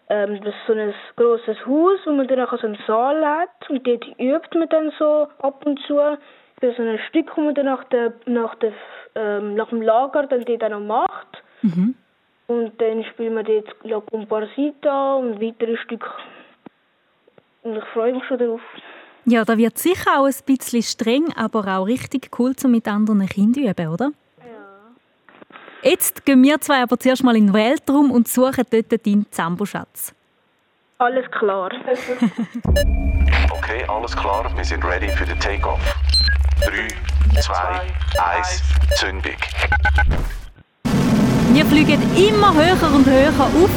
Ähm, 0.10 0.42
das 0.44 0.54
ist 0.54 0.68
so 0.68 0.74
ein 0.74 0.94
grosses 1.16 1.58
Haus, 1.66 2.00
wo 2.06 2.12
man 2.12 2.28
dann 2.28 2.42
auch 2.42 2.60
so 2.60 2.68
einen 2.68 2.78
Saal 2.86 3.26
hat. 3.26 3.70
Und 3.70 3.88
dort 3.88 4.06
übt 4.20 4.60
man 4.60 4.68
dann 4.70 4.92
so 5.00 5.28
ab 5.40 5.66
und 5.66 5.80
zu 5.88 5.96
für 6.60 6.74
so 6.76 6.84
ein 6.84 7.00
Stück, 7.08 7.28
das 7.28 7.38
man 7.38 7.56
dann 7.56 7.66
nach, 7.68 7.84
der, 7.86 8.14
nach, 8.26 8.56
der, 8.56 8.74
ähm, 9.16 9.56
nach 9.56 9.70
dem 9.70 9.82
Lager 9.82 10.28
dann 10.28 10.44
dort 10.44 10.64
auch 10.64 10.70
noch 10.70 10.82
macht. 10.82 11.44
Mhm. 11.62 11.96
Und 12.48 12.82
dann 12.82 13.04
spielt 13.06 13.34
man 13.34 13.46
dort 13.46 13.76
La 13.84 14.02
Comparsita 14.02 15.16
und 15.16 15.42
weitere 15.42 15.78
Stücke. 15.78 16.10
Und 17.64 17.78
ich 17.78 17.84
freue 17.86 18.14
mich 18.14 18.26
schon 18.26 18.40
darauf. 18.40 18.62
Ja, 19.28 19.44
da 19.44 19.58
wird 19.58 19.80
sicher 19.80 20.20
auch 20.20 20.26
ein 20.26 20.36
bisschen 20.46 20.84
streng, 20.84 21.34
aber 21.36 21.78
auch 21.78 21.86
richtig 21.86 22.30
cool, 22.38 22.54
um 22.64 22.72
mit 22.72 22.88
anderen 22.88 23.26
Kindern 23.28 23.64
üben, 23.64 23.88
oder? 23.88 24.12
Ja. 24.38 25.90
Jetzt 25.90 26.26
gehen 26.26 26.44
wir 26.44 26.62
zwei 26.62 26.84
aber 26.84 27.00
zuerst 27.00 27.24
mal 27.24 27.36
in 27.36 27.48
den 27.48 27.54
Weltraum 27.54 28.12
und 28.12 28.28
suchen 28.28 28.66
dort 28.70 29.06
deinen 29.06 29.26
Zamboschatz. 29.32 30.14
Alles 31.00 31.30
klar. 31.32 31.72
Okay, 33.52 33.84
alles 33.88 34.16
klar, 34.16 34.52
wir 34.56 34.64
sind 34.64 34.84
ready 34.86 35.10
für 35.10 35.26
den 35.26 35.40
Takeoff. 35.40 35.80
3, 36.64 36.88
2, 37.42 37.82
1, 38.38 38.64
Zündung. 38.98 39.34
Wir 41.52 41.66
fliegen 41.66 42.02
immer 42.16 42.54
höher 42.54 42.96
und 42.96 43.08
höher 43.08 43.34
rauf. 43.40 43.70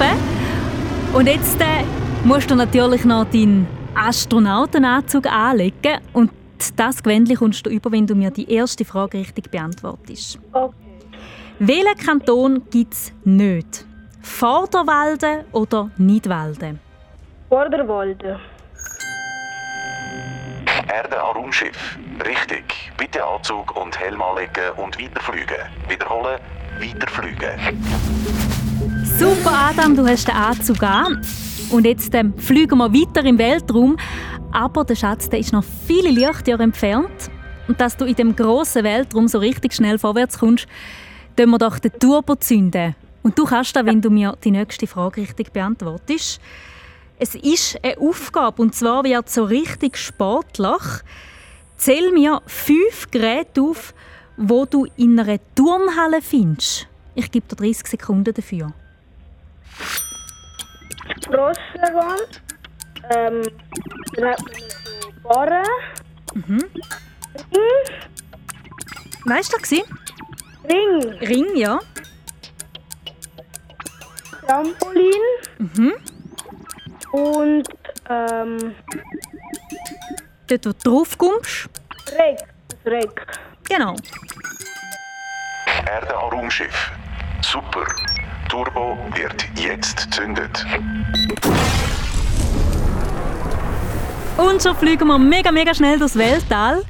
Und 1.15 1.27
jetzt 1.27 1.59
äh, 1.61 1.85
musst 2.25 2.51
du 2.51 2.55
natürlich 2.55 3.05
noch 3.05 3.25
deinen 3.25 3.67
Astronautenanzug 3.99 5.27
anlegen. 5.27 6.01
Und 6.13 6.31
das 6.77 7.03
Gewändchen 7.03 7.37
kommst 7.37 7.67
du 7.67 7.71
über, 7.71 7.91
wenn 7.93 8.07
du 8.07 8.15
mir 8.15 8.31
die 8.31 8.51
erste 8.51 8.85
Frage 8.85 9.19
richtig 9.19 9.51
beantwortest. 9.51 10.39
Okay. 10.53 10.75
Welchen 11.61 11.97
Kanton 11.97 12.63
gibt 12.71 12.95
es 12.95 13.13
nicht? 13.25 13.85
Vorderwalden 14.23 15.45
oder 15.53 15.91
Nidwalden? 15.97 16.79
Vorderwalde. 17.49 18.39
Erde 20.89 21.23
an 21.23 21.37
Raumschiff. 21.37 21.99
Richtig. 22.25 22.93
Bitte 22.97 23.25
Anzug 23.25 23.77
und 23.77 23.99
Helm 23.99 24.23
anlegen 24.23 24.71
und 24.77 25.01
weiterfliegen. 25.01 25.57
Wiederholen, 25.89 26.39
weiterfliegen. 26.79 27.51
Super, 29.05 29.71
Adam, 29.71 29.97
du 29.97 30.07
hast 30.07 30.29
den 30.29 30.35
Anzug 30.35 30.83
an. 30.83 31.21
Und 31.71 31.85
jetzt 31.85 32.15
ähm, 32.15 32.33
fliegen 32.39 32.79
wir 32.79 32.93
weiter 32.93 33.25
im 33.25 33.39
Weltraum. 33.39 33.97
Aber 34.53 34.85
der 34.85 34.95
Schatz 34.95 35.29
der 35.29 35.39
ist 35.39 35.53
noch 35.53 35.65
viele 35.87 36.11
Lichtjahre 36.11 36.63
entfernt. 36.63 37.31
Und 37.67 37.81
dass 37.81 37.97
du 37.97 38.07
in 38.07 38.15
dem 38.15 38.35
grossen 38.35 38.85
Weltraum 38.85 39.29
so 39.29 39.39
richtig 39.39 39.75
schnell 39.75 39.99
vorwärts 39.99 40.39
kommst, 40.39 40.67
tun 41.37 41.51
wir 41.51 41.59
doch 41.59 41.79
den 41.79 41.93
Turbo 41.99 42.37
zünden. 42.37 42.95
Und 43.23 43.39
du 43.39 43.45
kannst 43.45 43.77
das, 43.77 43.85
wenn 43.85 44.01
du 44.01 44.09
mir 44.09 44.37
die 44.43 44.51
nächste 44.51 44.87
Frage 44.87 45.21
richtig 45.21 45.53
beantwortest. 45.53 46.41
Es 47.19 47.35
ist 47.35 47.79
eine 47.83 47.99
Aufgabe, 47.99 48.63
und 48.63 48.75
zwar 48.75 49.05
wird 49.05 49.29
so 49.29 49.45
richtig 49.45 49.99
sportlich. 49.99 50.83
Zähl 51.77 52.13
mir 52.13 52.41
fünf 52.47 53.11
Geräte 53.11 53.61
auf, 53.61 53.93
wo 54.37 54.65
du 54.65 54.87
in 54.97 55.21
einer 55.21 55.39
Turnhalle 55.55 56.23
findest. 56.23 56.87
Ich 57.15 57.31
gebe 57.31 57.47
dir 57.49 57.57
30 57.57 57.87
Sekunden 57.89 58.33
dafür. 58.33 58.73
Grosserwand. 61.27 62.43
Ähm, 63.11 63.43
dann 64.15 64.29
hat 64.31 64.41
man 64.43 64.61
so 64.71 65.13
Barren. 65.23 65.67
Mhm. 66.35 66.65
Ring. 67.53 67.99
Weißt 69.25 69.53
du, 69.53 69.59
das? 69.59 69.71
Ring. 69.71 71.13
Ring, 71.21 71.57
ja. 71.57 71.79
Trampolin. 74.47 75.13
Mhm. 75.59 75.95
Und 77.13 77.69
ähm, 78.09 78.75
Dort, 80.47 80.65
wo 80.65 80.73
du 80.73 80.91
drauf 80.91 81.19
kommst. 81.19 81.69
Reck. 82.13 82.39
Reck. 82.87 83.27
Genau. 83.69 83.95
Erde 85.87 86.17
an 86.17 86.31
Raumschiff. 86.31 86.93
Super. 87.43 87.87
Turbo 88.49 88.97
wird 89.15 89.45
jetzt 89.57 90.11
gezündet. 90.11 90.65
Und 94.39 94.63
schon 94.63 94.77
fliegen 94.77 95.07
wir 95.07 95.19
mega, 95.19 95.53
mega 95.53 95.75
schnell 95.75 95.99
durchs 95.99 96.17
Weltall. 96.17 96.85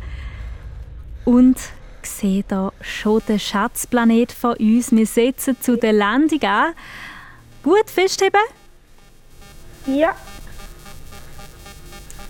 Und 1.24 1.58
sehe 2.02 2.44
da 2.46 2.72
schon 2.80 3.22
den 3.28 3.40
Schatzplanet 3.40 4.32
von 4.32 4.56
uns. 4.56 4.92
Wir 4.92 5.06
setzen 5.06 5.60
zu 5.60 5.76
der 5.76 5.92
Landung 5.92 6.42
an. 6.42 6.74
Gut 7.62 7.90
festheben. 7.90 8.40
Ja. 9.86 10.14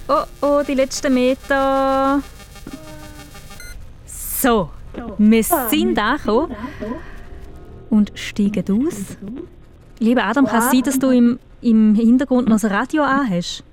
Oh, 0.09 0.25
oh, 0.41 0.63
die 0.67 0.75
letzten 0.75 1.13
Meter. 1.13 2.23
So, 4.07 4.71
wir 5.19 5.45
sind 5.45 5.99
angekommen 5.99 6.57
und 7.91 8.13
steigen 8.15 8.65
aus. 8.87 9.17
Lieber 9.99 10.25
Adam, 10.25 10.47
kann 10.47 10.61
es 10.61 10.71
sein, 10.71 10.83
dass 10.83 10.99
du 10.99 11.11
im, 11.11 11.39
im 11.61 11.95
Hintergrund 11.95 12.49
noch 12.49 12.61
das 12.61 12.71
Radio 12.71 13.03
anhast? 13.03 13.65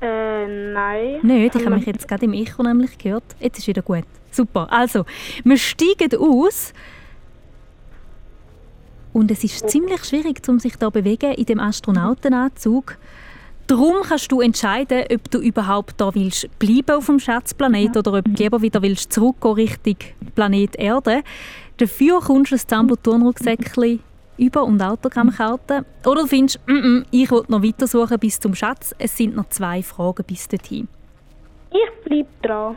Äh, 0.00 0.72
nein. 0.72 1.20
Nicht, 1.22 1.54
ich 1.54 1.64
habe 1.64 1.76
mich 1.76 1.86
jetzt 1.86 2.06
gerade 2.06 2.24
im 2.26 2.34
Echo 2.34 2.62
nämlich 2.62 2.98
gehört. 2.98 3.24
Jetzt 3.40 3.58
ist 3.58 3.66
wieder 3.66 3.82
gut. 3.82 4.04
Super. 4.30 4.70
Also, 4.70 5.06
wir 5.44 5.56
steigen 5.56 6.14
aus 6.18 6.74
Und 9.16 9.30
es 9.30 9.42
ist 9.44 9.70
ziemlich 9.70 10.04
schwierig, 10.04 10.46
um 10.46 10.58
sich 10.58 10.76
da 10.76 10.90
bewegen 10.90 11.32
in 11.32 11.46
dem 11.46 11.58
Astronautenanzug. 11.58 12.98
Darum 13.66 13.96
kannst 14.02 14.30
du 14.30 14.40
entscheiden, 14.40 15.04
ob 15.12 15.28
du 15.28 15.38
überhaupt 15.40 15.94
da 16.00 16.14
willst 16.14 16.48
bleiben 16.60 16.96
auf 16.96 17.06
dem 17.06 17.18
Schatzplanet 17.18 17.96
oder 17.96 18.12
ob 18.12 18.24
du 18.24 18.30
lieber 18.42 18.62
wieder 18.62 18.80
willst 18.80 19.12
zurückgehen 19.12 19.54
Richtung 19.54 19.96
Planet 20.36 20.76
Erde. 20.76 21.22
Dafür 21.78 22.20
kommst 22.20 22.52
du 22.52 22.56
ein 22.56 22.60
Zambo-Turnrucksäckchen 22.60 24.00
über- 24.38 24.62
und 24.62 24.80
Autogrammkarten. 24.80 25.84
Oder 26.04 26.22
du 26.22 26.26
findest, 26.28 26.60
mm 26.68 26.72
-mm, 26.72 27.04
ich 27.10 27.30
will 27.30 27.42
noch 27.48 27.62
weiter 27.62 27.88
suchen 27.88 28.18
bis 28.20 28.38
zum 28.38 28.54
Schatz. 28.54 28.94
Es 28.98 29.16
sind 29.16 29.34
noch 29.34 29.48
zwei 29.48 29.82
Fragen 29.82 30.24
bis 30.24 30.46
dorthin. 30.46 30.86
Ich 31.70 32.04
bleibe 32.04 32.28
dran. 32.42 32.76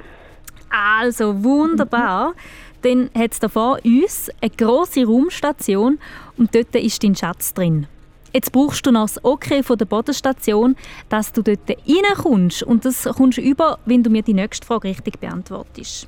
Also, 0.70 1.44
wunderbar. 1.44 2.34
Dann 2.82 3.12
hat 3.16 3.34
es 3.34 3.40
da 3.40 3.48
vor 3.48 3.80
uns 3.84 4.32
eine 4.42 4.52
grosse 4.52 5.06
Raumstation 5.06 6.00
und 6.38 6.56
dort 6.56 6.74
ist 6.76 7.04
dein 7.04 7.16
Schatz 7.16 7.54
drin. 7.54 7.88
Jetzt 8.32 8.52
brauchst 8.52 8.86
du 8.86 8.92
noch 8.92 9.10
das 9.10 9.24
Okay 9.24 9.64
von 9.64 9.78
der 9.78 9.86
Bodenstation, 9.86 10.76
dass 11.10 11.32
du 11.32 11.42
dort 11.42 11.70
reinkommst. 11.70 12.64
Und 12.64 12.86
das 12.86 13.04
kommst 13.04 13.38
du 13.38 13.42
über, 13.42 13.80
wenn 13.86 14.04
du 14.04 14.10
mir 14.10 14.22
die 14.22 14.34
nächste 14.34 14.66
Frage 14.66 14.90
richtig 14.90 15.20
beantwortest. 15.20 16.08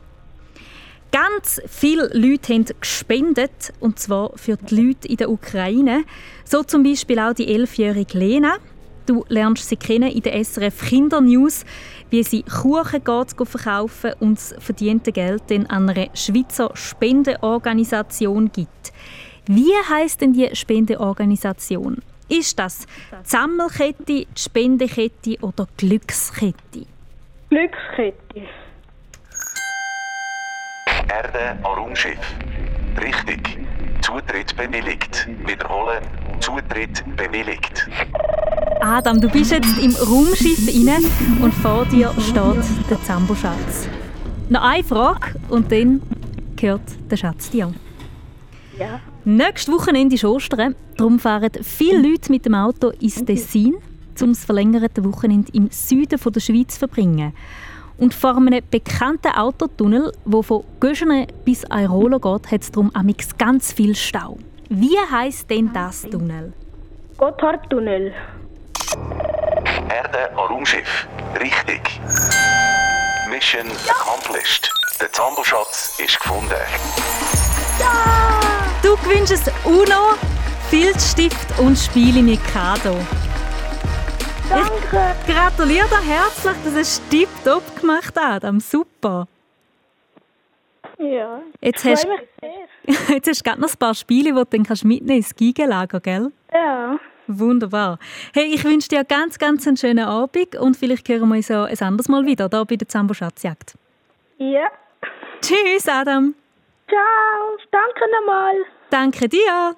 Ganz 1.11 1.61
viele 1.67 2.09
Leute 2.13 2.53
haben 2.53 2.65
gespendet, 2.79 3.73
und 3.81 3.99
zwar 3.99 4.31
für 4.37 4.55
die 4.55 4.75
Leute 4.75 5.09
in 5.09 5.17
der 5.17 5.29
Ukraine. 5.29 6.05
So 6.45 6.63
zum 6.63 6.83
Beispiel 6.83 7.19
auch 7.19 7.33
die 7.33 7.53
elfjährige 7.53 8.17
Lena. 8.17 8.57
Du 9.05 9.25
lernst 9.27 9.67
sie 9.67 9.75
kennen 9.75 10.09
in 10.09 10.21
der 10.21 10.41
SRF 10.41 10.87
Kindernews, 10.87 11.65
wie 12.11 12.23
sie 12.23 12.43
Kuchen 12.43 13.01
verkaufen 13.03 14.13
und 14.19 14.37
das 14.37 14.55
verdiente 14.59 15.11
Geld 15.11 15.43
dann 15.47 15.65
an 15.65 15.89
eine 15.89 16.09
Schweizer 16.13 16.71
Spendenorganisation 16.75 18.51
gibt. 18.53 18.93
Wie 19.47 19.73
heißt 19.89 20.21
denn 20.21 20.33
die 20.33 20.55
Spendeorganisation? 20.55 21.97
Ist 22.31 22.57
das 22.59 22.85
die 22.85 23.15
Sammelkette, 23.29 24.03
die 24.05 24.27
Spendekette 24.37 25.37
oder 25.41 25.67
Glückskette? 25.75 26.85
Glückskette. 27.49 28.47
Erde 31.09 31.49
an 31.49 31.65
Raumschiff. 31.65 32.17
Richtig. 33.03 33.59
Zutritt 34.01 34.55
bewilligt. 34.55 35.27
Wiederholen. 35.45 36.03
Zutritt 36.39 37.03
bewilligt. 37.17 37.89
Adam, 38.79 39.19
du 39.19 39.29
bist 39.29 39.51
jetzt 39.51 39.77
im 39.77 39.93
Raumschiff 39.93 40.69
rein 40.87 41.03
und 41.41 41.53
vor 41.55 41.85
dir 41.85 42.13
steht 42.17 42.89
der 42.89 43.03
Zambo-Schatz. 43.03 43.89
Noch 44.47 44.63
eine 44.63 44.85
Frage 44.85 45.37
und 45.49 45.69
dann 45.69 46.01
gehört 46.55 46.81
der 47.09 47.17
Schatz 47.17 47.49
dir. 47.49 47.73
Ja. 48.81 48.99
Nächstes 49.25 49.71
Wochenende 49.71 50.15
ist 50.15 50.25
Ostern. 50.25 50.75
Darum 50.97 51.19
fahren 51.19 51.51
viele 51.61 52.01
Leute 52.01 52.31
mit 52.31 52.45
dem 52.45 52.55
Auto 52.55 52.89
ins 52.99 53.23
Tessin, 53.23 53.75
um 54.19 54.29
das 54.29 54.43
verlängerte 54.43 55.05
Wochenende 55.05 55.51
im 55.53 55.69
Süden 55.69 56.19
der 56.19 56.39
Schweiz 56.39 56.73
zu 56.73 56.79
verbringen. 56.79 57.33
Und 57.99 58.15
vor 58.15 58.35
einem 58.35 58.63
bekannten 58.71 59.33
Autotunnel, 59.33 60.11
der 60.25 60.43
von 60.43 60.63
Göschene 60.79 61.27
bis 61.45 61.63
Airolo 61.65 62.19
geht, 62.19 62.51
hat 62.51 62.61
es 62.61 62.71
darum 62.71 62.89
amix 62.95 63.37
ganz 63.37 63.71
viel 63.71 63.95
Stau. 63.95 64.39
Wie 64.69 64.97
heißt 64.97 65.47
denn 65.51 65.71
das 65.71 66.01
Tunnel? 66.01 66.51
Gotthardtunnel. 67.17 68.11
Erde 69.89 70.31
an 70.31 70.37
Raumschiff. 70.37 71.07
Richtig. 71.39 72.01
Mission 73.29 73.67
accomplished. 73.87 74.71
Der 74.99 75.11
Zamboschatz 75.11 75.99
ist 76.03 76.19
gefunden. 76.19 77.50
Du 78.91 78.97
gewinnst 78.97 79.31
ein 79.31 79.71
UNO, 79.71 80.17
Filzstift 80.69 81.57
und 81.59 81.77
Spiele 81.77 82.21
Mikado. 82.21 82.97
Danke. 84.49 85.15
Ich 85.25 85.33
gratuliere 85.33 85.87
dir 85.87 86.01
herzlich, 86.01 86.55
das 86.65 86.75
hast 86.75 87.01
du 87.09 87.19
tipptopp 87.19 87.79
gemacht, 87.79 88.13
Adam. 88.17 88.59
Super. 88.59 89.29
Ja, 90.97 91.41
Jetzt 91.61 91.85
hast, 91.85 92.05
jetzt 92.85 93.29
hast 93.29 93.39
du 93.39 93.43
gerade 93.49 93.61
noch 93.61 93.69
ein 93.69 93.77
paar 93.79 93.95
Spiele, 93.95 94.31
die 94.31 94.35
du 94.35 94.43
dann 94.43 94.63
kannst 94.63 94.83
mitnehmen 94.83 95.19
ins 95.19 95.33
Gigelager, 95.37 96.01
gell? 96.01 96.33
Ja. 96.53 96.99
Wunderbar. 97.27 97.97
Hey, 98.33 98.53
ich 98.53 98.65
wünsche 98.65 98.89
dir 98.89 99.05
ganz, 99.05 99.39
ganz 99.39 99.65
einen 99.67 99.77
schönen 99.77 100.05
Abend 100.05 100.57
und 100.57 100.75
vielleicht 100.75 101.07
hören 101.07 101.29
wir 101.29 101.37
uns 101.37 101.47
ja 101.47 101.63
ein 101.63 101.77
anderes 101.79 102.09
Mal 102.09 102.25
wieder, 102.25 102.49
hier 102.51 102.65
bei 102.65 102.75
der 102.75 102.89
Zambo 102.89 103.13
Schatzjagd. 103.13 103.75
Ja. 104.37 104.69
Tschüss, 105.39 105.87
Adam. 105.87 106.35
Ciao. 106.89 107.57
Danke 107.71 108.11
nochmal. 108.19 108.55
Danke 108.91 109.27
dir. 109.29 109.75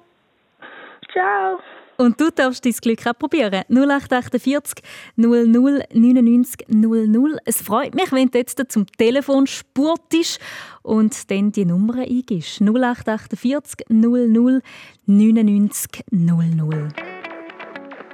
Ciao. 1.12 1.58
Und 1.96 2.20
du 2.20 2.30
darfst 2.30 2.64
dein 2.64 2.72
Glück 2.72 3.06
auch 3.06 3.16
probieren. 3.16 3.62
0848 3.68 4.82
00 5.14 5.46
99 5.46 6.66
00. 6.68 7.38
Es 7.44 7.62
freut 7.62 7.94
mich, 7.94 8.10
wenn 8.10 8.28
du 8.28 8.38
jetzt 8.38 8.60
zum 8.68 8.86
Telefon 8.86 9.46
spurtest 9.46 10.40
und 10.82 11.30
dann 11.30 11.52
die 11.52 11.64
Nummer 11.64 11.98
eingibst. 11.98 12.60
0848 12.60 13.86
00 13.88 14.60
99 15.06 16.04
00. 16.10 16.88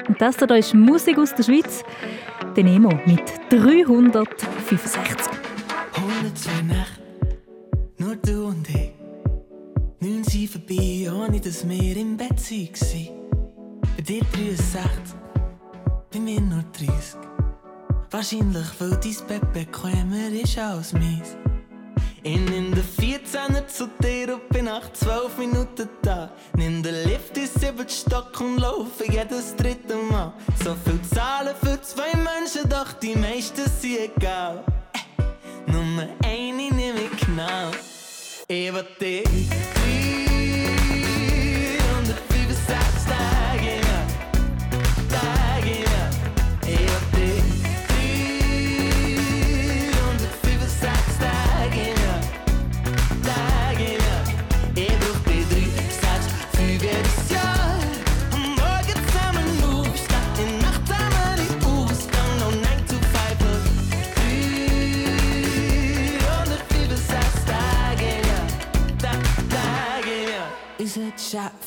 Und 0.08 0.20
das 0.20 0.36
hier 0.36 0.56
ist 0.56 0.74
Musik 0.74 1.18
aus 1.18 1.34
der 1.34 1.44
Schweiz. 1.44 1.82
Der 2.56 2.64
Nemo 2.64 2.90
mit 3.06 3.22
365. 3.48 5.32
102 5.94 6.62
Nächte, 6.62 7.38
nur 7.98 8.16
du 8.16 8.46
und 8.46 8.68
ich. 8.68 8.99
Neun 10.02 10.24
sind 10.24 10.48
vorbei, 10.48 11.12
ohne 11.12 11.38
dass 11.40 11.68
wir 11.68 11.96
im 11.98 12.16
Bett 12.16 12.30
waren. 12.30 13.08
Bei 13.96 14.02
dir 14.02 14.22
63, 14.32 14.90
bei 16.10 16.18
mir 16.18 16.40
nur 16.40 16.64
30. 16.72 17.18
Wahrscheinlich, 18.10 18.66
weil 18.78 18.96
dein 18.96 19.26
Bett 19.28 19.52
bequemer 19.52 20.30
ist 20.32 20.56
als 20.56 20.94
meins. 20.94 21.36
Ich 22.22 22.38
nimm 22.38 22.74
den 22.74 22.82
14er 22.82 23.66
zu 23.66 23.88
dir 24.02 24.36
und 24.36 24.48
bin 24.48 24.64
nach 24.64 24.90
12 24.90 25.36
Minuten 25.36 25.88
da. 26.00 26.30
Nimm 26.56 26.82
den 26.82 27.06
Lift 27.06 27.36
in 27.36 27.46
sieben 27.46 27.86
Stock 27.86 28.40
und 28.40 28.56
laufe 28.56 29.04
jedes 29.06 29.54
dritte 29.54 29.96
Mal. 29.96 30.32
So 30.64 30.74
viel 30.82 31.00
Zahlen 31.14 31.54
für 31.62 31.78
zwei 31.82 32.16
Menschen, 32.16 32.66
doch 32.70 32.94
die 32.94 33.16
meisten 33.16 33.68
sind 33.78 34.16
egal. 34.16 34.64
Äh, 34.94 35.70
Nummer 35.70 36.06
eine 36.24 36.74
nehme 36.74 37.00
ich 37.00 37.26
genau. 37.26 37.70
Ich 38.48 38.72
will 38.72 38.86
dich. 38.98 39.79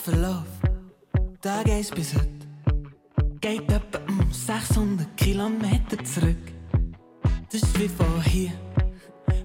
Chatverlauf, 0.03 0.45
Tag 1.41 1.69
1 1.69 1.91
bis 1.91 2.13
heute, 2.13 2.27
geht 3.39 3.71
etwa 3.71 3.99
um 4.09 4.31
600 4.31 5.15
Kilometer 5.15 6.03
zurück. 6.03 6.35
Das 7.49 7.61
ist 7.61 7.79
wie 7.79 7.87
von 7.87 8.21
hier 8.23 8.51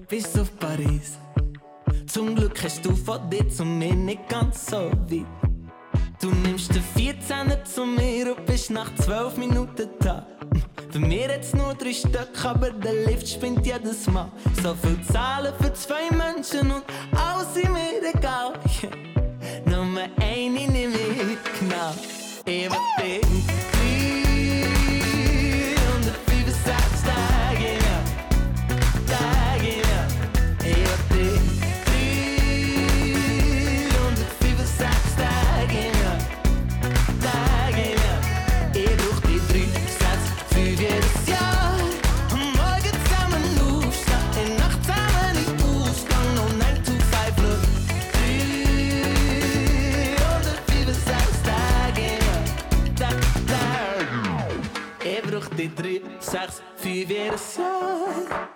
bis 0.09 0.37
auf 0.37 0.51
Paris. 0.59 1.17
Zum 2.07 2.35
Glück 2.35 2.61
hast 2.61 2.83
du 2.83 2.93
von 2.93 3.29
dir 3.29 3.47
zu 3.47 3.63
mir 3.63 3.95
nicht 3.95 4.27
ganz 4.27 4.65
so 4.65 4.91
weit. 4.91 5.25
Du 6.19 6.29
nimmst 6.29 6.73
den 6.75 6.83
14er 6.95 7.63
zu 7.63 7.85
mir 7.85 8.35
und 8.35 8.45
bist 8.45 8.69
nach 8.69 8.93
12 8.95 9.37
Minuten 9.37 9.89
da. 10.01 10.25
Bei 10.91 10.99
mir 10.99 11.29
jetzt 11.29 11.55
nur 11.55 11.73
drei 11.75 11.93
Stück, 11.93 12.43
aber 12.43 12.71
der 12.71 13.05
Lift 13.05 13.29
spinnt 13.29 13.65
jedes 13.65 14.07
Mal. 14.07 14.29
So 14.61 14.73
viel 14.73 14.99
Zahlen 15.03 15.53
für 15.61 15.71
zwei 15.73 16.09
Menschen 16.09 16.71
und 16.71 16.83
alles 17.15 17.55
ist 17.55 17.69
mir 17.69 18.13
egal. 18.13 18.53
nummer 19.99 20.27
één 20.27 20.55
in 20.55 20.71
de 20.71 20.89
week. 20.89 21.61
Nou, 21.69 21.93
je 22.43 22.69
wat 22.69 23.05
ik. 23.05 23.28
durch 55.39 55.49
die 55.55 55.73
3, 55.73 56.01
6, 56.19 56.61
5 56.77 57.09
Jahre 57.09 57.35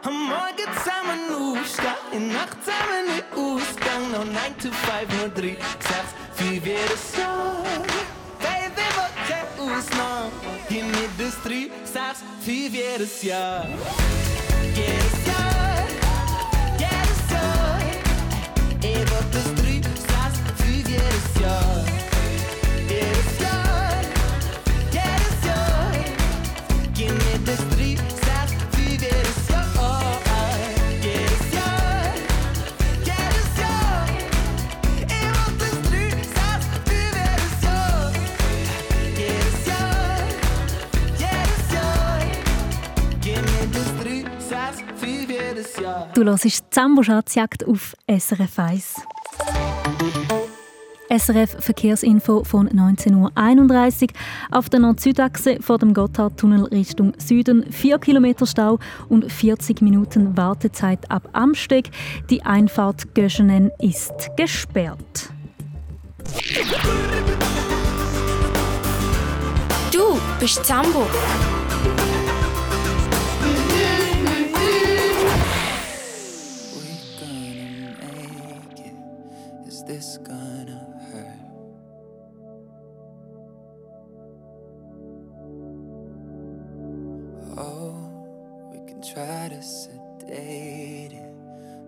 Am 0.03 0.27
Morgen 0.27 0.67
zusammen 0.77 1.57
aufstehen, 1.57 1.95
in 2.11 2.33
Nacht 2.33 2.57
zusammen 2.63 3.07
in 3.07 3.23
Ausgang. 3.37 4.11
No 4.11 4.23
9 4.23 4.57
to 4.61 4.69
5, 4.69 5.19
nur 5.19 5.29
3, 5.29 5.41
6, 5.41 5.59
5 6.35 6.65
Jahre 6.65 6.97
Baby, 8.39 8.85
wo 8.95 9.05
kein 9.27 9.47
Ausnahme. 9.59 10.31
Gib 10.67 10.85
mir 10.85 11.09
das 11.17 11.41
3, 11.43 11.69
6, 11.85 12.23
5 12.41 12.73
jedes 12.73 13.23
Jahr. 13.23 13.67
Jedes 14.75 15.25
Jahr, 15.25 15.87
jedes 16.77 17.31
Jahr. 17.31 17.79
Ich 18.81 18.95
will 18.95 19.05
das 19.31 19.47
3, 19.55 19.71
6, 19.71 19.91
5 20.57 20.89
jedes 20.89 21.41
Jahr. 21.41 21.92
Du 46.13 46.23
hörst 46.23 46.63
«Zambo 46.69 47.03
Schatzjagd» 47.03 47.67
auf 47.67 47.95
SRF 48.07 48.59
1. 48.59 48.95
SRF 51.09 51.57
Verkehrsinfo 51.59 52.43
von 52.43 52.69
19.31 52.69 54.03
Uhr. 54.03 54.07
Auf 54.51 54.69
der 54.69 54.79
Nord-Süd-Achse 54.79 55.57
vor 55.61 55.77
dem 55.77 55.93
Gotthardtunnel 55.93 56.63
Richtung 56.65 57.13
Süden 57.17 57.69
4 57.71 57.99
km 57.99 58.45
Stau 58.45 58.79
und 59.09 59.31
40 59.31 59.81
Minuten 59.81 60.37
Wartezeit 60.37 61.11
ab 61.11 61.27
Amsteg. 61.33 61.91
Die 62.29 62.43
Einfahrt 62.43 63.13
Göschenen 63.13 63.69
ist 63.79 64.31
gesperrt. 64.37 65.29
Du 69.91 70.19
bist 70.39 70.63
Zambo. 70.65 71.05
this 79.93 80.17
gonna 80.23 80.81
hurt? 81.11 81.39
Oh, 87.55 87.93
we 88.71 88.79
can 88.87 89.03
try 89.03 89.49
to 89.49 89.61
sedate 89.61 91.11
it, 91.11 91.33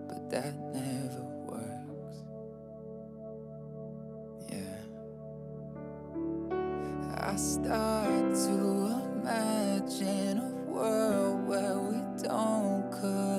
but 0.06 0.30
that 0.30 0.54
never 0.72 1.24
works. 1.50 2.18
Yeah. 4.52 4.82
I 7.16 7.34
start 7.34 8.34
to 8.46 8.54
imagine 9.18 10.38
a 10.38 10.70
world 10.70 11.48
where 11.48 11.78
we 11.78 11.98
don't 12.22 12.88
cook. 12.92 13.35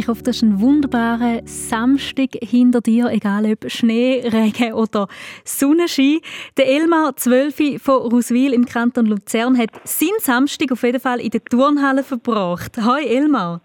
Ich 0.00 0.08
hoffe, 0.08 0.22
du 0.22 0.30
hast 0.30 0.42
einen 0.42 0.62
wunderbaren 0.62 1.46
Samstag 1.46 2.30
hinter 2.40 2.80
dir, 2.80 3.10
egal 3.10 3.44
ob 3.44 3.70
Schnee, 3.70 4.22
Regen 4.24 4.72
oder 4.72 5.08
Sonnenschein. 5.44 6.20
Der 6.56 6.68
Elmar 6.68 7.16
12 7.16 7.82
von 7.82 8.10
Ruswil 8.10 8.54
im 8.54 8.64
Kanton 8.64 9.04
Luzern 9.04 9.58
hat 9.58 9.72
seinen 9.86 10.18
Samstag 10.20 10.72
auf 10.72 10.84
jeden 10.84 11.00
Fall 11.00 11.20
in 11.20 11.28
der 11.28 11.44
Turnhalle 11.44 12.02
verbracht. 12.02 12.78
Hi 12.78 13.04
Elmar. 13.04 13.60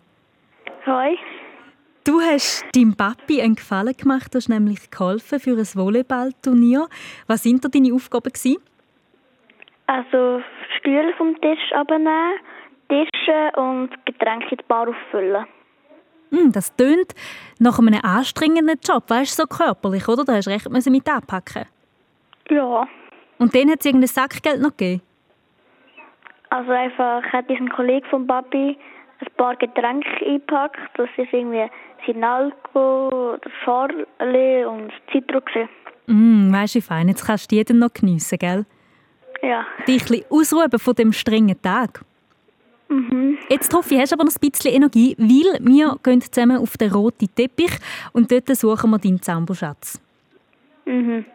Hi. 0.85 1.17
Du 2.03 2.19
hast 2.19 2.65
deinem 2.75 2.97
Papi 2.97 3.41
einen 3.41 3.55
Gefallen 3.55 3.95
gemacht, 3.95 4.33
du 4.33 4.37
hast 4.39 4.49
nämlich 4.49 4.91
geholfen 4.91 5.39
für 5.39 5.51
ein 5.51 5.65
Volleyballturnier. 5.65 6.89
Was 7.27 7.43
sind 7.43 7.63
da 7.63 7.69
deine 7.69 7.93
Aufgaben 7.93 8.33
gewesen? 8.33 8.57
Also 9.87 10.41
Stühle 10.79 11.13
vom 11.17 11.39
Tisch 11.39 11.71
abnehmen, 11.71 12.39
Tische 12.89 13.51
und 13.55 13.91
Getränke 14.05 14.49
in 14.51 14.57
die 14.57 14.65
Bar 14.67 14.89
auffüllen. 14.89 15.45
Hm, 16.31 16.51
das 16.51 16.75
tönt 16.75 17.13
nach 17.59 17.79
einem 17.79 17.99
anstrengenden 18.01 18.79
Job, 18.83 19.03
weißt 19.09 19.37
du, 19.37 19.43
so 19.43 19.47
körperlich, 19.47 20.07
oder? 20.07 20.23
Da 20.23 20.33
hast 20.33 20.47
du 20.47 20.51
recht 20.51 20.69
müssen 20.69 20.91
mit 20.91 21.07
anpacken. 21.07 21.65
Ja. 22.49 22.87
Und 23.37 23.53
dann 23.53 23.69
hat 23.69 23.79
es 23.79 23.85
irgendein 23.85 24.07
Sackgeld 24.07 24.61
noch 24.61 24.71
gegeben? 24.71 25.01
Also 26.49 26.71
einfach 26.71 27.23
hat 27.23 27.49
diesen 27.49 27.69
Kollege 27.69 28.07
von 28.09 28.27
Papi 28.27 28.77
ein 29.19 29.27
paar 29.37 29.55
Getränke 29.55 30.07
eingepackt. 30.25 30.79
Das 30.95 31.09
ist 31.17 31.33
irgendwie 31.33 31.69
Sinalco, 32.05 33.37
Schorle 33.63 34.69
und 34.69 34.91
Citro. 35.11 35.41
Mm, 36.07 36.53
weißt 36.53 36.75
du, 36.75 36.81
fein. 36.81 37.07
Jetzt 37.07 37.25
kannst 37.25 37.51
du 37.51 37.55
jeden 37.55 37.79
noch 37.79 37.93
geniessen, 37.93 38.37
gell? 38.37 38.65
Ja. 39.41 39.65
Dich 39.87 40.03
ein 40.03 40.07
bisschen 40.07 40.25
ausruhen 40.29 40.79
von 40.79 40.95
dem 40.95 41.13
strengen 41.13 41.61
Tag. 41.61 42.01
Mhm. 42.89 43.37
Jetzt 43.49 43.73
hoffe 43.73 43.95
ich, 43.95 44.01
hast 44.01 44.13
aber 44.13 44.23
noch 44.23 44.33
ein 44.33 44.49
bisschen 44.51 44.71
Energie, 44.71 45.15
weil 45.17 45.59
wir 45.61 45.97
gehen 46.03 46.21
zusammen 46.21 46.57
auf 46.57 46.77
den 46.77 46.91
roten 46.91 47.33
Teppich 47.33 47.71
und 48.13 48.31
dort 48.31 48.55
suchen 48.55 48.91
wir 48.91 48.99
deinen 48.99 49.21
Zamboschatz. 49.21 49.99
Mhm. 50.85 51.25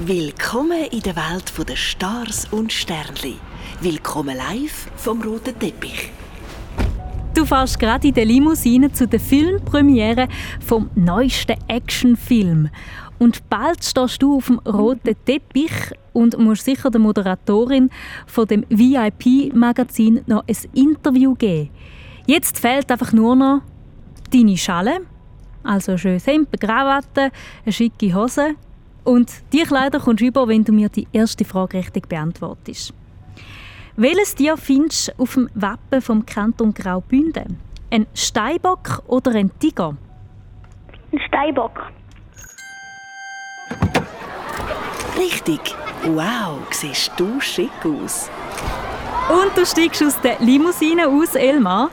Willkommen 0.00 0.84
in 0.90 1.00
der 1.00 1.16
Welt 1.16 1.52
der 1.68 1.76
Stars 1.76 2.46
und 2.52 2.72
Sternli. 2.72 3.36
Willkommen 3.80 4.36
live 4.36 4.90
vom 4.96 5.22
roten 5.22 5.58
Teppich. 5.58 6.10
Du 7.34 7.44
fährst 7.44 7.78
gerade 7.78 8.08
in 8.08 8.14
der 8.14 8.24
Limousine 8.24 8.90
zu 8.92 9.06
der 9.06 9.20
Filmpremiere 9.20 10.28
vom 10.66 10.88
neuesten 10.94 11.56
Actionfilm. 11.68 12.70
Und 13.18 13.48
bald 13.48 13.82
stehst 13.84 14.22
du 14.22 14.36
auf 14.36 14.46
dem 14.46 14.58
roten 14.60 15.16
Teppich 15.24 15.92
und 16.12 16.38
musst 16.38 16.64
sicher 16.64 16.90
der 16.90 17.00
Moderatorin 17.00 17.90
von 18.26 18.46
dem 18.46 18.64
VIP-Magazin 18.68 20.22
noch 20.26 20.44
ein 20.46 20.56
Interview 20.74 21.34
geben. 21.34 21.70
Jetzt 22.26 22.58
fehlt 22.58 22.90
einfach 22.90 23.12
nur 23.12 23.36
noch 23.36 23.62
deine 24.32 24.56
Schale, 24.56 25.00
also 25.62 25.92
ein 25.92 25.98
schönes 25.98 26.26
Hemd, 26.26 26.48
eine 26.52 26.58
Krawatte, 26.58 27.30
eine 27.64 27.72
schicke 27.72 28.14
Hose. 28.14 28.54
Und 29.04 29.30
die 29.52 29.62
Kleider 29.62 30.00
kommst 30.00 30.20
du 30.20 30.26
über, 30.26 30.48
wenn 30.48 30.64
du 30.64 30.72
mir 30.72 30.88
die 30.88 31.06
erste 31.12 31.44
Frage 31.44 31.78
richtig 31.78 32.08
beantwortest. 32.08 32.92
Welches 33.96 34.34
Tier 34.34 34.56
findest 34.56 35.08
du 35.08 35.22
auf 35.22 35.34
dem 35.34 35.48
Wappen 35.54 36.02
vom 36.02 36.26
Kanton 36.26 36.74
Graubünden? 36.74 37.58
Ein 37.90 38.06
Steinbock 38.14 39.02
oder 39.06 39.32
ein 39.36 39.56
Tiger? 39.58 39.96
Ein 41.12 41.20
Steinbock. 41.28 41.80
Richtig. 45.18 45.60
Wow, 46.04 46.58
siehst 46.70 47.12
du 47.16 47.40
schick 47.40 47.70
aus. 47.84 48.30
Und 49.28 49.56
du 49.56 49.64
steigst 49.64 50.02
aus 50.02 50.20
der 50.20 50.38
Limousine 50.40 51.08
aus, 51.08 51.34
Elmar. 51.34 51.90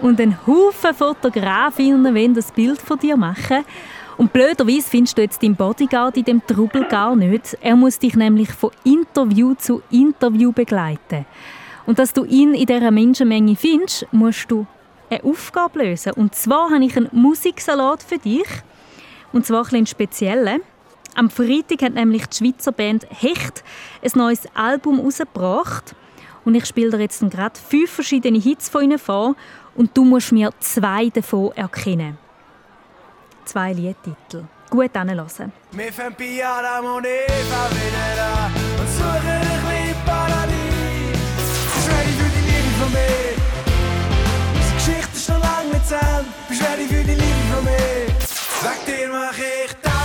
Und 0.00 0.20
ein 0.20 0.38
Haufen 0.46 0.94
Fotografinnen 0.94 2.14
wollen 2.14 2.34
das 2.34 2.52
Bild 2.52 2.80
von 2.80 2.98
dir 2.98 3.16
machen. 3.16 3.64
Und 4.16 4.32
blöderweise 4.32 4.88
findest 4.88 5.18
du 5.18 5.22
jetzt 5.22 5.42
deinen 5.42 5.56
Bodyguard 5.56 6.16
in 6.16 6.24
dem 6.24 6.46
Trubel 6.46 6.84
gar 6.84 7.16
nicht. 7.16 7.56
Er 7.60 7.76
muss 7.76 7.98
dich 7.98 8.14
nämlich 8.14 8.50
von 8.52 8.70
Interview 8.84 9.54
zu 9.54 9.82
Interview 9.90 10.52
begleiten. 10.52 11.26
Und 11.86 11.98
dass 11.98 12.12
du 12.12 12.24
ihn 12.24 12.54
in 12.54 12.66
dieser 12.66 12.90
Menschenmenge 12.90 13.56
findest, 13.56 14.06
musst 14.12 14.50
du 14.50 14.66
eine 15.10 15.24
Aufgabe 15.24 15.80
lösen. 15.80 16.12
Und 16.12 16.34
zwar 16.34 16.70
habe 16.70 16.84
ich 16.84 16.96
einen 16.96 17.08
Musiksalat 17.12 18.02
für 18.02 18.18
dich. 18.18 18.46
Und 19.32 19.44
zwar 19.44 19.66
ein 19.72 19.86
speziellen. 19.86 20.62
Am 21.20 21.28
Freitag 21.28 21.82
hat 21.82 21.92
nämlich 21.92 22.26
die 22.28 22.36
Schweizer 22.38 22.72
Band 22.72 23.06
Hecht 23.10 23.62
ein 24.02 24.10
neues 24.14 24.40
Album 24.54 24.96
herausgebracht. 24.96 25.94
Und 26.46 26.54
ich 26.54 26.64
spiele 26.64 26.92
dir 26.92 27.00
jetzt 27.00 27.20
gerade 27.20 27.60
fünf 27.60 27.90
verschiedene 27.90 28.38
Hits 28.38 28.70
von 28.70 28.84
ihnen 28.84 28.98
vor. 28.98 29.36
Und 29.74 29.94
du 29.94 30.06
musst 30.06 30.32
mir 30.32 30.50
zwei 30.60 31.10
davon 31.10 31.52
erkennen. 31.52 32.16
Zwei 33.44 33.74
Liedtitel. 33.74 34.44
Gut 34.70 34.96
anhören. 34.96 35.52
Wir 35.72 35.92
fangen 35.92 36.16
bei 36.18 36.42
Adam 36.42 36.86
und 36.86 37.04
Eva 37.04 37.68
wieder 37.68 38.80
und 38.80 38.88
suchen 38.88 39.28
ein 39.28 39.40
bisschen 39.40 40.04
Paradies. 40.06 41.50
Bist 41.74 41.88
ready 41.90 42.12
für 42.16 42.30
die 42.32 42.44
Liebe 42.48 42.72
von 42.80 42.92
mir? 42.92 43.36
Unsere 44.54 44.74
Geschichte 44.74 45.16
ist 45.16 45.28
noch 45.28 45.42
lange 45.42 45.68
nicht 45.68 45.86
zu 45.86 45.94
Ende. 45.96 46.24
Bist 46.48 46.62
ready 46.62 46.86
für 46.88 47.04
die 47.04 47.10
Liebe 47.10 47.44
von 47.52 47.64
mir? 47.64 48.06
Wegen 48.62 48.86
dir 48.86 49.08
mach 49.12 49.36
ich 49.36 49.74
die 49.84 49.99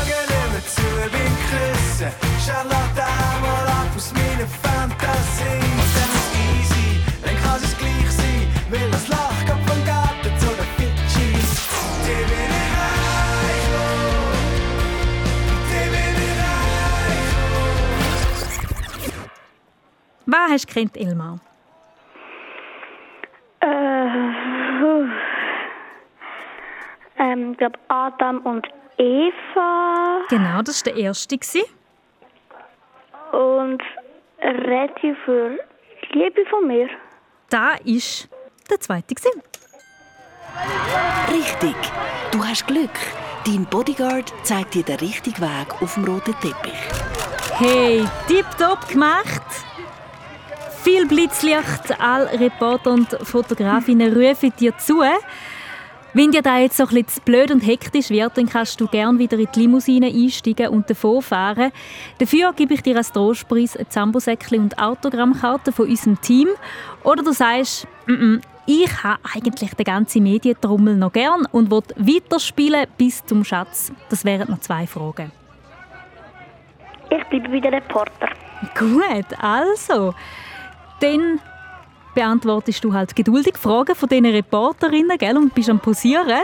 küssen. 1.96 2.12
Charlotte 2.46 3.04
einmal 3.04 3.68
ab 3.68 3.96
aus 3.96 4.14
meiner 4.14 4.48
Fantasie. 4.48 5.60
Und 5.60 5.92
dann 5.96 6.12
ist 6.16 6.32
easy, 6.36 6.88
dann 7.24 7.36
kann 7.42 7.56
es 7.64 7.78
gleich 7.78 8.12
sein, 8.12 8.48
weil 8.70 8.92
das 8.92 9.08
Lach 9.08 9.46
kommt 9.48 9.70
vom 9.70 9.86
Garten 9.86 10.38
zu 10.40 10.48
den 10.48 10.66
Fidschis. 10.78 11.68
Die 12.06 12.24
bin 12.30 12.52
ich 12.60 12.72
reich, 12.80 13.68
oh. 13.74 14.36
Die 15.70 15.86
bin 15.90 16.16
ich 16.24 16.36
reich, 16.42 17.32
oh. 19.14 19.30
Was 20.28 20.52
hast 20.52 20.70
du 20.70 20.74
gekannt, 20.74 20.98
Elmar? 20.98 21.40
Äh, 23.62 23.68
huh. 24.82 25.08
ähm, 27.18 27.52
ich 27.54 27.58
glaube 27.58 27.80
Adam 27.88 28.38
und 28.42 28.68
Eva 28.98 30.22
Genau, 30.30 30.62
das 30.62 30.86
war 30.86 30.94
der 30.94 31.02
erste. 31.02 31.38
gewesen. 31.38 31.64
Und 33.36 33.82
Ready 34.42 35.16
für 35.26 35.58
Liebe 36.12 36.46
von 36.50 36.68
mir. 36.68 36.88
Da 37.50 37.72
war 37.72 37.80
der 38.70 38.80
zweite. 38.80 39.16
gewesen. 39.16 39.42
Richtig. 41.30 41.76
Du 42.32 42.44
hast 42.44 42.66
Glück. 42.68 42.98
Dein 43.46 43.66
Bodyguard 43.66 44.34
zeigt 44.44 44.74
dir 44.74 44.84
den 44.84 44.98
richtigen 44.98 45.42
Weg 45.42 45.82
auf 45.82 45.94
dem 45.96 46.06
roten 46.06 46.34
Teppich. 46.40 46.74
Hey, 47.58 48.04
tipptopp 48.28 48.88
gemacht! 48.88 49.44
Viel 50.84 51.08
Blitzlicht, 51.08 52.00
alle 52.00 52.40
Reporter 52.40 52.92
und 52.92 53.10
Fotografinnen 53.24 54.14
rufen 54.14 54.54
dir 54.60 54.78
zu. 54.78 55.02
Wenn 56.16 56.32
dir 56.32 56.42
da 56.42 56.60
jetzt 56.60 56.78
so 56.78 56.84
ein 56.84 56.90
bisschen 56.90 57.08
zu 57.10 57.22
blöd 57.24 57.52
und 57.52 57.60
hektisch 57.60 58.10
wird, 58.10 58.38
dann 58.38 58.48
kannst 58.48 58.80
du 58.80 58.88
gerne 58.88 59.20
wieder 59.20 59.38
in 59.38 59.50
die 59.54 59.60
Limousine 59.60 60.08
einsteigen 60.08 60.70
und 60.70 60.90
davonfahren. 60.90 61.74
Dafür 62.20 62.54
gebe 62.54 62.74
ich 62.74 62.82
dir 62.82 62.96
als 62.96 63.12
Trostpreis 63.12 63.76
ein 63.76 63.90
Zambosäckchen 63.90 64.62
und 64.62 64.80
Autogrammkarte 64.80 65.74
von 65.74 65.90
unserem 65.90 66.22
Team. 66.22 66.48
Oder 67.04 67.22
du 67.22 67.34
sagst, 67.34 67.86
mm 68.08 68.14
-mm, 68.14 68.42
ich 68.66 69.04
habe 69.04 69.20
eigentlich 69.36 69.74
den 69.74 69.84
ganzen 69.84 70.24
Medientrommel 70.24 70.96
noch 70.96 71.12
gern 71.12 71.48
und 71.52 71.70
will 71.70 71.84
weiterspielen 71.98 72.88
bis 72.98 73.26
zum 73.26 73.44
Schatz. 73.44 73.92
Das 74.08 74.24
wären 74.24 74.50
noch 74.50 74.62
zwei 74.62 74.88
Fragen. 74.88 75.34
Ich 77.10 77.26
bleibe 77.26 77.50
bei 77.50 77.60
der 77.60 77.74
Reporter. 77.74 78.30
Gut, 78.80 79.38
also. 79.42 80.16
Dann 81.02 81.42
beantwortest 82.16 82.84
du 82.84 82.94
halt 82.94 83.16
geduldig 83.16 83.58
Fragen 83.58 83.94
von 83.94 84.10
diesen 84.10 84.26
Reporterinnen 84.26 85.18
gell, 85.18 85.38
und 85.38 85.54
bist 85.54 85.70
am 85.70 85.80
Posieren. 85.80 86.42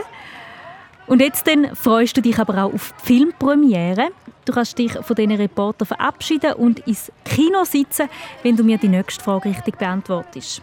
Und 1.06 1.20
jetzt 1.20 1.46
dann 1.48 1.74
freust 1.74 2.16
du 2.16 2.20
dich 2.20 2.38
aber 2.38 2.64
auch 2.64 2.72
auf 2.72 2.94
die 3.02 3.06
Filmpremiere. 3.06 4.10
Du 4.44 4.52
kannst 4.52 4.78
dich 4.78 4.92
von 4.92 5.16
diesen 5.16 5.32
Reportern 5.32 5.86
verabschieden 5.86 6.54
und 6.54 6.80
ins 6.86 7.10
Kino 7.24 7.64
sitzen, 7.64 8.08
wenn 8.42 8.56
du 8.56 8.62
mir 8.62 8.78
die 8.78 8.88
nächste 8.88 9.22
Frage 9.22 9.48
richtig 9.48 9.78
beantwortest. 9.78 10.62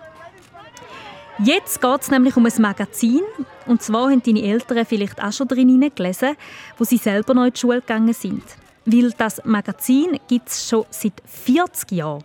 Jetzt 1.41 1.82
geht 1.82 2.01
es 2.01 2.12
nämlich 2.12 2.36
um 2.36 2.45
ein 2.45 2.62
Magazin. 2.62 3.22
Und 3.66 3.82
zwar 3.82 4.10
haben 4.10 4.22
deine 4.22 4.43
Eltern 4.43 4.86
vielleicht 4.86 5.24
auch 5.24 5.32
schon 5.32 5.47
drin 5.47 5.91
gelesen, 5.95 6.36
wo 6.78 6.84
sie 6.84 6.97
selber 6.97 7.34
noch 7.34 7.45
in 7.45 7.53
die 7.53 7.60
Schule 7.60 7.80
gegangen 7.80 8.14
sind. 8.14 8.43
Weil 8.86 9.12
das 9.12 9.41
Magazin 9.45 10.20
gibt 10.28 10.49
es 10.49 10.68
schon 10.68 10.86
seit 10.89 11.14
40 11.26 11.91
Jahren. 11.91 12.24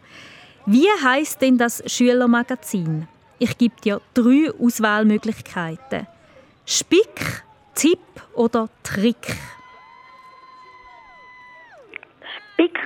Wie 0.66 0.88
heißt 0.88 1.42
denn 1.42 1.58
das 1.58 1.82
Schülermagazin? 1.86 3.06
Ich 3.38 3.58
gebe 3.58 3.74
dir 3.82 4.00
drei 4.14 4.50
Auswahlmöglichkeiten. 4.58 6.06
Spick, 6.64 7.44
Tipp 7.74 8.00
oder 8.32 8.70
Trick? 8.82 9.36
Spick. 12.54 12.78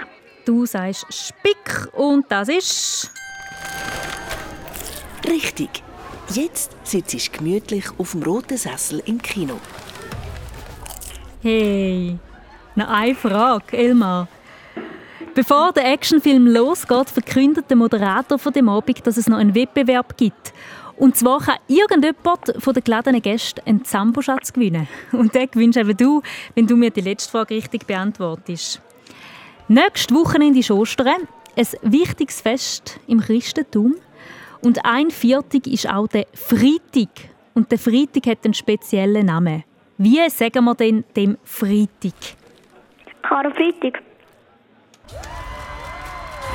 Du 0.44 0.66
sagst 0.66 1.06
Spick 1.12 1.88
und 1.92 2.26
das 2.30 2.48
ist... 2.48 3.12
Richtig. 5.24 5.82
Jetzt 6.30 6.72
sitzt 6.82 7.14
du 7.14 7.38
gemütlich 7.38 7.84
auf 7.96 8.12
dem 8.12 8.22
roten 8.22 8.56
Sessel 8.56 9.02
im 9.06 9.22
Kino. 9.22 9.60
Hey, 11.42 12.18
noch 12.74 12.88
eine 12.88 13.14
Frage, 13.14 13.76
Elmar. 13.76 14.26
Bevor 15.34 15.72
der 15.72 15.92
Actionfilm 15.92 16.46
losgeht, 16.46 17.10
verkündet 17.10 17.66
der 17.68 17.76
Moderator 17.76 18.38
von 18.38 18.52
dem 18.52 18.68
Abend, 18.68 19.06
dass 19.06 19.16
es 19.16 19.28
noch 19.28 19.38
einen 19.38 19.54
Wettbewerb 19.54 20.16
gibt. 20.16 20.52
Und 20.96 21.16
zwar 21.16 21.40
kann 21.40 21.58
irgendjemand 21.68 22.54
von 22.58 22.74
den 22.74 22.82
geladenen 22.82 23.22
Gästen 23.22 23.60
einen 23.64 23.84
Zamboschatz 23.84 24.52
gewinnen. 24.52 24.88
Und 25.12 25.34
den 25.34 25.48
gewinnst 25.48 25.78
eben 25.78 25.96
du, 25.96 26.22
wenn 26.54 26.66
du 26.66 26.76
mir 26.76 26.90
die 26.90 27.02
letzte 27.02 27.30
Frage 27.30 27.54
richtig 27.54 27.86
beantwortest. 27.86 28.80
Nächste 29.68 30.14
Wochenende 30.14 30.58
ist 30.58 30.70
Ostern, 30.70 31.28
ein 31.56 31.66
wichtiges 31.82 32.40
Fest 32.40 32.98
im 33.06 33.20
Christentum. 33.20 33.94
Und 34.60 34.84
ein 34.84 35.10
Viertig 35.10 35.68
ist 35.68 35.88
auch 35.88 36.08
der 36.08 36.26
Freitag. 36.34 37.10
Und 37.54 37.70
der 37.70 37.78
Freitag 37.78 38.26
hat 38.26 38.44
einen 38.44 38.54
speziellen 38.54 39.26
Namen. 39.26 39.62
Wie 39.98 40.28
sagen 40.30 40.64
wir 40.64 40.74
denn 40.74 41.04
dem 41.14 41.38
Freitag? 41.44 42.14
Karfreitag. 43.22 44.02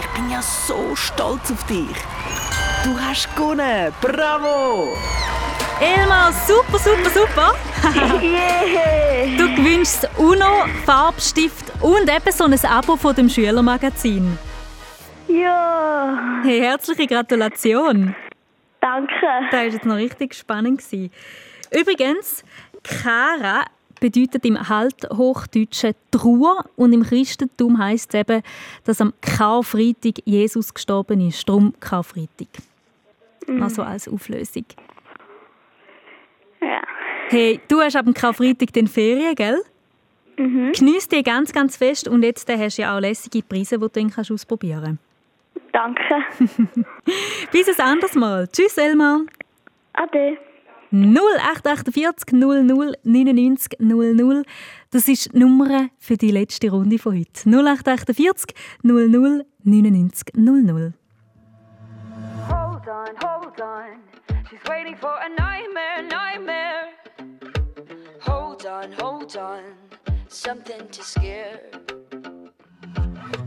Ich 0.04 0.10
bin 0.20 0.30
ja 0.30 0.42
so 0.42 0.96
stolz 0.96 1.50
auf 1.50 1.64
dich. 1.64 1.96
Du 2.84 3.00
hast 3.00 3.34
gewonnen. 3.36 3.94
Bravo! 4.02 4.98
Elmar, 5.80 6.34
super, 6.34 6.78
super, 6.78 7.10
super. 7.10 7.56
yeah. 8.22 9.38
Du 9.38 9.56
gewinnst 9.56 10.04
das 10.04 10.12
UNO, 10.18 10.66
Farbstift 10.86 11.72
und 11.82 12.10
eben 12.10 12.32
so 12.32 12.44
ein 12.44 12.66
Abo 12.66 12.98
von 12.98 13.16
dem 13.16 13.30
Schülermagazin. 13.30 14.38
Ja. 15.28 16.42
Hey, 16.44 16.60
herzliche 16.60 17.08
Gratulation. 17.08 18.14
Danke. 18.82 19.14
Das 19.50 19.54
war 19.54 19.64
jetzt 19.64 19.86
noch 19.86 19.96
richtig 19.96 20.36
spannend. 20.36 20.84
Übrigens, 21.72 22.44
Kara 22.84 23.66
bedeutet 24.04 24.44
im 24.44 24.58
Althochdeutschen 24.58 25.94
Trauer 26.12 26.66
und 26.76 26.92
im 26.92 27.04
Christentum 27.04 27.78
heisst 27.78 28.14
es 28.14 28.20
eben, 28.20 28.42
dass 28.84 29.00
am 29.00 29.14
Karfreitag 29.22 30.16
Jesus 30.26 30.74
gestorben 30.74 31.26
ist. 31.26 31.48
Darum 31.48 31.74
Karfreitag. 31.80 32.50
Mhm. 33.48 33.64
Also 33.64 33.82
als 33.82 34.10
Auflösung. 34.10 34.66
Ja. 36.60 36.82
Hey, 37.30 37.62
du 37.70 37.80
hast 37.80 37.96
dem 37.96 38.14
Karfreitag 38.14 38.74
den 38.74 38.88
Ferien, 38.88 39.36
gell? 39.36 39.62
Mhm. 40.36 40.74
Genieß 40.74 41.08
die 41.08 41.24
ganz, 41.24 41.54
ganz 41.54 41.78
fest 41.78 42.10
und 42.10 42.24
jetzt 42.24 42.50
äh, 42.50 42.58
hast 42.58 42.78
du 42.78 42.82
ja 42.82 42.98
auch 42.98 43.00
lässige 43.00 43.42
Preise, 43.42 43.78
die 43.78 43.82
du 43.84 43.90
dann 43.90 44.10
kannst 44.10 44.32
ausprobieren 44.32 45.00
Danke. 45.72 46.24
Bis 47.54 47.80
ein 47.80 47.86
anderes 47.86 48.16
Mal. 48.16 48.50
Tschüss, 48.50 48.78
Elmar. 48.78 49.22
Ade. 49.94 50.38
0848 50.94 52.32
00 52.32 52.94
99 53.04 53.80
00. 53.80 54.44
Das 54.92 55.08
ist 55.08 55.34
die 55.34 55.40
Nummer 55.40 55.90
für 55.98 56.18
die 56.18 56.30
letzte 56.30 56.70
Runde 56.70 57.00
von 57.00 57.18
heute. 57.18 57.50
0848 57.50 58.56
00 58.84 59.44
99 59.64 60.34
00. 60.36 60.94
Hold 62.48 62.88
on, 62.88 63.16
hold 63.24 63.60
on. 63.60 64.04
She's 64.50 64.60
waiting 64.70 64.96
for 64.96 65.16
a 65.20 65.30
nightmare, 65.30 66.04
nightmare. 66.04 66.90
Hold 68.22 68.66
on, 68.68 68.92
hold 68.92 69.36
on. 69.36 69.64
Something 70.28 70.88
to 70.92 71.04
scare. 71.04 71.60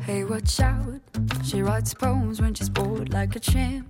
Hey, 0.05 0.24
watch 0.24 0.59
out. 0.59 1.01
She 1.44 1.62
writes 1.62 1.94
poems 1.94 2.40
when 2.40 2.55
she's 2.55 2.68
bored 2.68 3.12
like 3.12 3.36
a 3.36 3.40
champ. 3.40 3.86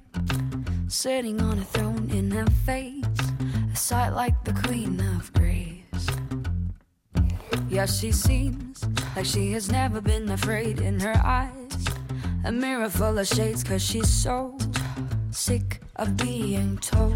Sitting 0.88 1.40
on 1.40 1.58
a 1.58 1.64
throne 1.64 2.10
in 2.10 2.30
her 2.32 2.46
face. 2.66 3.35
Sight 3.76 4.14
like 4.14 4.42
the 4.42 4.52
queen 4.52 4.98
of 5.16 5.32
grace. 5.32 6.06
Yeah, 7.68 7.86
she 7.86 8.10
seems 8.10 8.84
like 9.14 9.26
she 9.26 9.52
has 9.52 9.70
never 9.70 10.00
been 10.00 10.28
afraid 10.30 10.80
in 10.80 10.98
her 10.98 11.14
eyes. 11.24 11.76
A 12.44 12.50
mirror 12.50 12.88
full 12.88 13.16
of 13.18 13.28
shades, 13.28 13.62
cause 13.62 13.82
she's 13.82 14.08
so 14.08 14.58
sick 15.30 15.80
of 15.96 16.16
being 16.16 16.78
told. 16.78 17.12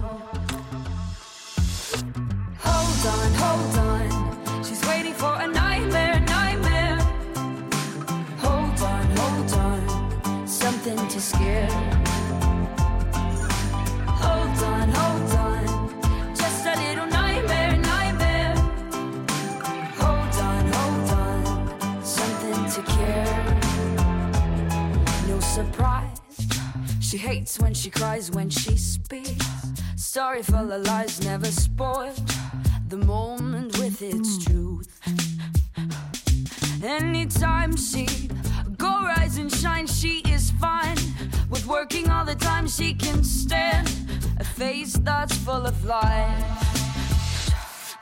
Hold 2.58 3.06
on, 3.14 3.32
hold 3.42 3.78
on. 3.78 4.62
She's 4.62 4.86
waiting 4.86 5.14
for 5.14 5.34
a 5.40 5.48
nightmare, 5.48 6.20
nightmare. 6.20 6.98
Hold 8.38 8.80
on, 8.82 9.06
hold 9.16 9.52
on. 9.54 10.46
Something 10.46 11.08
to 11.08 11.20
scare. 11.20 12.09
She 27.10 27.18
hates 27.18 27.58
when 27.58 27.74
she 27.74 27.90
cries, 27.90 28.30
when 28.30 28.48
she 28.50 28.76
speaks. 28.76 29.44
Sorry 29.96 30.44
for 30.44 30.64
the 30.64 30.78
lies, 30.78 31.20
never 31.24 31.46
spoiled. 31.46 32.22
The 32.86 32.98
moment 32.98 33.76
with 33.80 34.00
its 34.00 34.38
truth. 34.44 34.88
Anytime 36.84 37.74
she 37.74 38.06
go 38.76 39.02
rise 39.02 39.38
and 39.38 39.52
shine, 39.52 39.88
she 39.88 40.20
is 40.28 40.52
fine. 40.52 40.98
With 41.50 41.66
working 41.66 42.08
all 42.10 42.24
the 42.24 42.36
time, 42.36 42.68
she 42.68 42.94
can 42.94 43.24
stand 43.24 43.88
a 44.38 44.44
face 44.44 44.92
that's 44.92 45.36
full 45.38 45.66
of 45.66 45.84
light. 45.84 46.44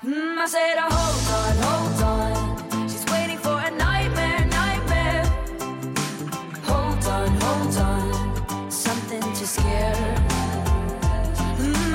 Mm, 0.04 0.36
I 0.36 0.46
said, 0.46 0.74
oh, 0.80 0.90
hold 0.92 1.28
on, 1.40 1.56
hold 1.64 2.72
on. 2.74 2.88
She's 2.90 3.06
waiting 3.06 3.38
for 3.38 3.58
a 3.58 3.70
nightmare, 3.70 4.44
nightmare. 4.44 5.24
Hold 6.64 7.06
on, 7.06 7.28
hold 7.40 7.76
on. 7.78 8.17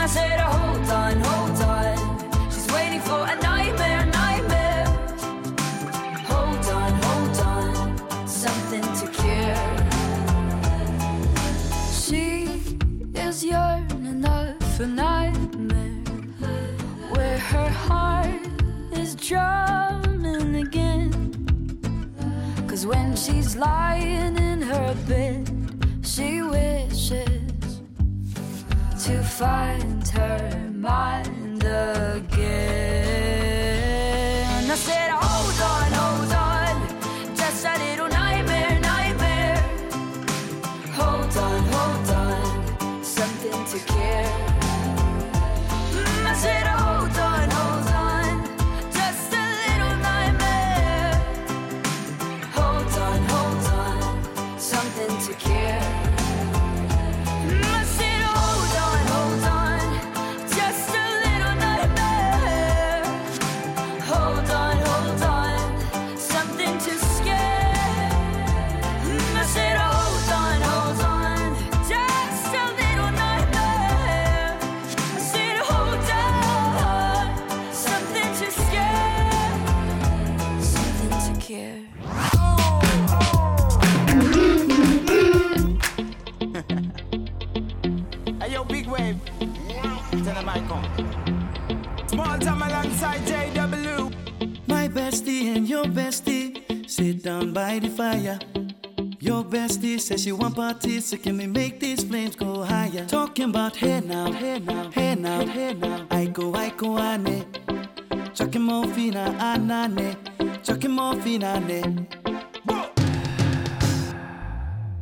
I 0.03 0.05
said, 0.05 0.37
oh, 0.37 0.51
hold 0.51 0.89
on, 0.89 1.15
hold 1.21 1.61
on. 1.61 2.51
She's 2.51 2.67
waiting 2.73 2.99
for 2.99 3.25
a 3.25 3.35
nightmare, 3.41 4.05
nightmare. 4.07 4.85
Hold 6.27 6.65
on, 6.79 6.91
hold 7.05 7.37
on. 7.39 8.27
Something 8.27 8.81
to 8.99 9.07
care. 9.21 9.65
She 11.89 12.49
is 13.15 13.45
yearning 13.45 14.25
of 14.25 14.81
a 14.81 14.87
nightmare 14.87 16.03
where 17.13 17.37
her 17.37 17.69
heart 17.69 18.45
is 18.91 19.15
drumming 19.15 20.55
again. 20.55 21.13
Cause 22.67 22.85
when 22.85 23.15
she's 23.15 23.55
lying 23.55 24.35
in 24.35 24.63
her 24.63 24.93
bed, 25.07 25.49
she 26.01 26.41
wishes 26.41 27.42
to 29.03 29.21
find 29.21 30.07
her 30.07 30.71
mind 30.73 31.61
again. 31.61 32.31
I 34.71 34.75
said, 34.75 35.09
hold 35.11 35.61
on, 35.71 35.91
hold 35.99 36.31
on, 36.31 37.35
just 37.35 37.65
a 37.65 37.77
little 37.83 38.07
nightmare, 38.07 38.79
nightmare. 38.79 39.61
Hold 40.93 41.35
on, 41.35 41.63
hold 41.75 42.09
on, 42.11 43.03
something 43.03 43.65
to 43.71 43.79
care. 43.93 44.31
I 46.25 46.33
said, 46.37 46.65
down 97.23 97.53
by 97.53 97.79
the 97.79 97.89
fire. 97.89 98.37
Your 99.19 99.45
bestie 99.45 99.99
says 99.99 100.23
she 100.23 100.33
want 100.33 100.55
parties, 100.55 101.05
so 101.05 101.15
can 101.15 101.37
we 101.37 101.47
make 101.47 101.79
these 101.79 102.03
flames 102.03 102.35
go 102.35 102.63
higher? 102.63 103.05
Talking 103.05 103.49
about 103.49 103.77
hey 103.77 104.01
now, 104.01 104.29
hey 104.33 104.59
now, 104.59 104.91
hey 104.91 105.15
now, 105.15 105.45
hey 105.45 105.73
now. 105.73 106.05
I 106.11 106.25
go, 106.25 106.53
I 106.53 106.69
go, 106.71 106.99
ane. 106.99 107.45
Chucking 108.33 108.61
more 108.61 108.85
fina, 108.87 109.33
anane. 109.39 110.17
Chucking 110.63 110.91
more 110.91 111.15
fina, 111.21 111.61
ne. 111.61 111.81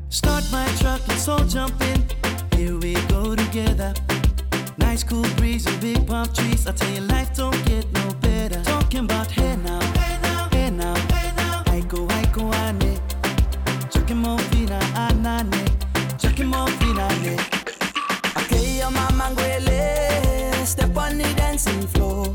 Start 0.09 0.43
my 0.51 0.67
truck, 0.79 1.01
let's 1.07 1.27
all 1.27 1.43
jump 1.45 1.81
in. 1.81 2.05
Here 2.55 2.77
we 2.77 2.93
go 3.07 3.35
together. 3.35 3.95
Nice 4.77 5.03
cool 5.03 5.25
breeze 5.37 5.65
and 5.65 5.81
big 5.81 6.05
palm 6.05 6.27
trees. 6.33 6.67
I 6.67 6.73
tell 6.73 6.91
you, 6.93 7.01
life 7.01 7.33
don't 7.35 7.65
get 7.65 7.91
no 7.93 8.13
better. 8.21 8.61
Talking 8.61 9.05
about 9.05 9.31
hey 9.31 9.55
now, 9.55 9.79
hey 9.79 10.19
now, 10.21 10.49
hey 10.51 10.69
now, 10.69 11.10
I 11.93 12.25
go, 12.31 12.53
ane. 12.53 12.97
Chucking 13.89 14.17
more 14.17 14.39
fina, 14.39 14.79
anane. 14.95 15.67
Chucking 16.17 16.47
more 16.47 16.67
fina, 16.79 17.09
ne. 17.21 17.35
Your 18.79 18.91
mama 18.91 19.29
ngwele, 19.31 20.65
step 20.65 20.95
on 20.95 21.17
the 21.17 21.33
dancing 21.35 21.85
floor. 21.87 22.33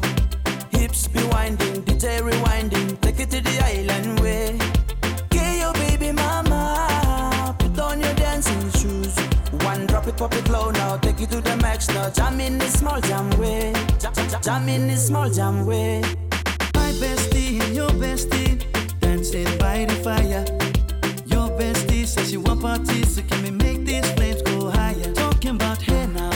Hips 0.72 1.08
be 1.08 1.22
winding, 1.32 1.82
DJ 1.84 2.20
rewinding, 2.20 3.00
take 3.00 3.20
it 3.20 3.30
to 3.30 3.40
the 3.40 3.64
island 3.64 4.20
way. 4.20 4.58
Your 5.32 5.72
baby 5.72 6.12
mama, 6.12 7.56
put 7.58 7.78
on 7.78 8.00
your 8.00 8.14
dancing 8.14 8.70
shoes. 8.72 9.16
One 9.64 9.86
drop 9.86 10.06
it, 10.06 10.18
pop 10.18 10.34
it 10.34 10.50
low 10.50 10.70
now, 10.70 10.98
take 10.98 11.22
it 11.22 11.30
to 11.30 11.40
the 11.40 11.56
max 11.56 11.88
now. 11.88 12.10
Jam 12.10 12.40
in 12.40 12.58
the 12.58 12.68
small 12.68 13.00
jam 13.00 13.30
way, 13.38 13.72
jam, 13.98 14.12
jam, 14.12 14.42
jam 14.42 14.68
in 14.68 14.86
the 14.86 14.96
small 14.96 15.30
jam 15.30 15.64
way. 15.64 16.02
My 16.74 16.92
bestie 17.00 17.74
your 17.74 17.88
bestie 17.90 18.75
dancing 19.16 19.58
by 19.58 19.86
the 19.86 19.94
fire. 20.04 20.44
Your 21.26 21.48
bestie 21.58 22.06
says 22.06 22.30
she 22.30 22.36
want 22.36 22.60
parties, 22.60 23.16
so 23.16 23.22
can 23.22 23.42
we 23.42 23.50
make 23.50 23.84
these 23.86 24.08
flames 24.12 24.42
go 24.42 24.68
higher? 24.70 25.12
Talking 25.14 25.54
about 25.56 25.80
hey 25.80 26.06
now, 26.08 26.35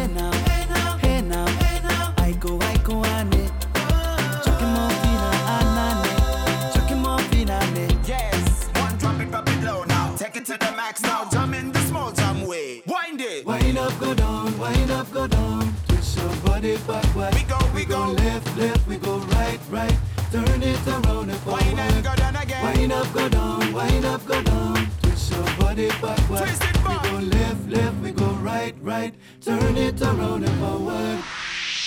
it 10.41 10.45
to 10.45 10.65
the 10.65 10.71
max 10.75 11.01
now, 11.01 11.29
jump 11.29 11.53
in 11.53 11.71
the 11.71 11.79
small 11.81 12.11
jam 12.11 12.45
way 12.47 12.81
Wind 12.87 13.21
it 13.21 13.45
Wind 13.45 13.77
up, 13.77 13.97
go 13.99 14.13
down, 14.13 14.57
wind 14.57 14.91
up, 14.91 15.11
go 15.13 15.27
down. 15.27 15.73
Twist 15.87 16.17
your 16.17 16.35
body 16.37 16.77
backward. 16.87 17.33
We 17.35 17.43
go, 17.43 17.59
we 17.75 17.85
go. 17.85 18.11
left, 18.11 18.57
left, 18.57 18.87
we 18.87 18.97
go 18.97 19.17
right, 19.35 19.59
right. 19.69 19.97
Turn 20.31 20.63
it 20.63 20.87
around 20.87 21.29
and 21.29 21.39
forward. 21.39 21.63
Wind 21.63 21.79
up, 21.79 22.03
go 22.03 22.15
down 22.15 22.35
again 22.35 22.63
Wind 22.63 22.91
up, 22.91 23.13
go 23.13 23.29
down, 23.29 23.73
wind 23.73 24.05
up, 24.05 24.25
go 24.25 24.41
down. 24.41 24.87
Twist 25.01 25.31
your 25.31 25.43
body 25.59 25.89
backward. 26.01 26.39
Twist 26.39 26.63
it 26.63 26.83
back. 26.83 27.03
We 27.03 27.09
go 27.09 27.17
left, 27.37 27.69
left, 27.69 27.97
we 27.97 28.11
go 28.11 28.29
right, 28.41 28.75
right. 28.81 29.13
Turn 29.41 29.77
it 29.77 30.01
around 30.01 30.43
and 30.43 30.59
forward. 30.59 31.19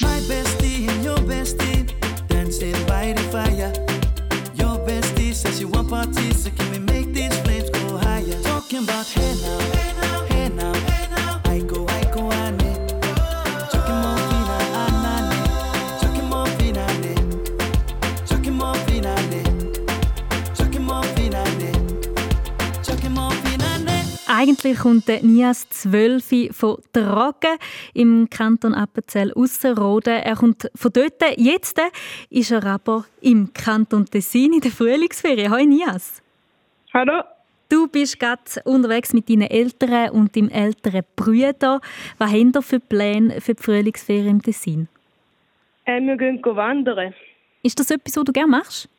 My 0.01 0.19
bestie 0.29 0.89
and 0.89 1.05
your 1.05 1.19
bestie 1.19 1.93
dancing 2.29 2.87
by 2.87 3.13
the 3.13 3.23
fire. 3.33 3.73
Your 4.55 4.79
bestie 4.87 5.24
says 5.35 5.59
she 5.59 5.65
want 5.65 5.89
parties, 5.91 6.45
so 6.45 6.51
can 6.51 6.71
we 6.71 6.79
make 6.79 7.13
these 7.13 7.37
flames 7.41 7.69
go 7.71 7.97
higher? 7.99 8.41
Talking 8.43 8.85
about 8.85 9.07
hey 9.07 9.35
now, 9.43 9.74
Eigentlich 24.47 24.79
kommt 24.79 25.09
der 25.09 25.23
Nias 25.23 25.67
12 25.71 26.55
von 26.55 26.77
Dragen 26.93 27.57
im 27.95 28.29
Kanton 28.29 28.75
Appenzell 28.75 29.33
Ausserrhoden. 29.33 30.21
Er 30.23 30.37
kommt 30.37 30.71
von 30.75 30.93
dort. 30.93 31.15
Jetzt 31.39 31.81
ist 32.29 32.51
er 32.51 32.63
aber 32.67 33.07
im 33.23 33.55
Kanton 33.55 34.05
Tessin 34.05 34.53
in 34.53 34.61
der 34.61 34.71
Frühlingsferien. 34.71 35.51
Hallo 35.51 35.65
Nias. 35.65 36.23
Hallo. 36.93 37.23
Du 37.71 37.89
bist 37.89 38.21
gerade 38.21 38.43
unterwegs 38.65 39.15
mit 39.15 39.31
deinen 39.31 39.49
Eltern 39.49 40.11
und 40.11 40.37
deinem 40.37 40.51
älteren 40.51 41.05
Bruder. 41.17 41.81
Was 42.19 42.31
haben 42.31 42.53
ihr 42.55 42.61
für 42.61 42.81
Pläne 42.81 43.41
für 43.41 43.55
die 43.55 43.63
Frühlingsferien 43.63 44.29
im 44.29 44.43
Tessin? 44.43 44.89
Äh, 45.87 46.03
wir 46.03 46.19
gehen 46.19 46.45
wandern. 46.45 47.15
Ist 47.63 47.81
das 47.81 47.91
etwas, 47.91 48.15
was 48.15 48.25
du 48.25 48.33
gerne 48.33 48.51
machst? 48.51 48.91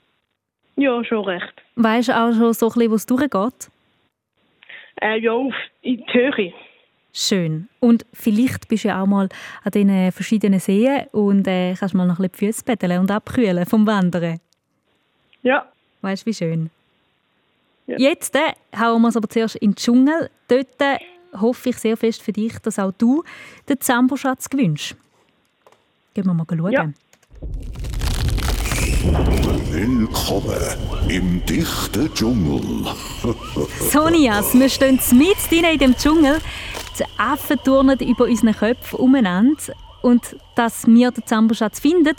Ja, 0.75 1.03
schon 1.03 1.23
recht. 1.23 1.61
Weißt 1.75 2.07
du 2.07 2.17
auch 2.17 2.33
schon 2.33 2.53
so 2.53 2.65
ein 2.65 2.73
bisschen, 2.73 2.91
wo 2.91 2.95
es 2.95 3.05
durchgeht? 3.05 3.69
Äh, 5.01 5.19
ja, 5.19 5.31
auf 5.31 5.53
in 5.81 5.97
die 5.97 6.13
Höhe. 6.13 6.53
Schön. 7.13 7.69
Und 7.79 8.05
vielleicht 8.13 8.67
bist 8.67 8.83
du 8.83 8.89
ja 8.89 9.01
auch 9.01 9.05
mal 9.05 9.29
an 9.63 9.71
diesen 9.71 10.11
verschiedenen 10.11 10.59
Seen 10.59 11.07
und 11.11 11.47
äh, 11.47 11.73
kannst 11.73 11.95
mal 11.95 12.05
noch 12.05 12.19
ein 12.19 12.29
bisschen 12.29 12.51
die 12.51 12.53
Füße 12.53 12.65
betteln 12.65 12.99
und 12.99 13.09
abkühlen 13.09 13.65
vom 13.65 13.87
Wandern. 13.87 14.39
Ja. 15.41 15.65
Weißt 16.01 16.23
du, 16.23 16.25
wie 16.27 16.33
schön? 16.33 16.69
Ja. 17.87 17.97
Jetzt 17.97 18.35
äh, 18.35 18.53
hauen 18.77 19.01
wir 19.01 19.09
es 19.09 19.17
aber 19.17 19.29
zuerst 19.29 19.55
in 19.55 19.71
den 19.71 19.75
Dschungel. 19.75 20.29
Dort 20.47 20.81
äh, 20.81 20.97
hoffe 21.39 21.69
ich 21.69 21.77
sehr 21.77 21.95
fest 21.95 22.21
für 22.21 22.33
dich, 22.33 22.57
dass 22.59 22.79
auch 22.79 22.91
du 22.97 23.23
den 23.69 23.79
Zambo-Schatz 23.79 24.49
gewinnst. 24.49 24.95
Gehen 26.13 26.25
wir 26.25 26.33
mal 26.33 26.45
schauen. 26.49 26.71
Ja. 26.71 26.91
Willkommen 29.77 30.55
im 31.09 31.45
dichten 31.45 32.09
Dschungel. 32.13 32.85
Sonias, 33.91 34.53
wir 34.53 34.69
stehen 34.69 35.01
mitten 35.11 35.65
in 35.65 35.77
dem 35.77 35.97
Dschungel. 35.97 36.39
Die 36.97 37.03
Affen 37.17 37.59
turnen 37.61 37.99
über 37.99 38.23
unseren 38.23 38.55
Köpfen 38.55 38.99
umeinander. 38.99 39.73
Und 40.01 40.37
dass 40.55 40.87
wir 40.87 41.11
den 41.11 41.25
Zamboschatz 41.25 41.81
finden, 41.81 42.15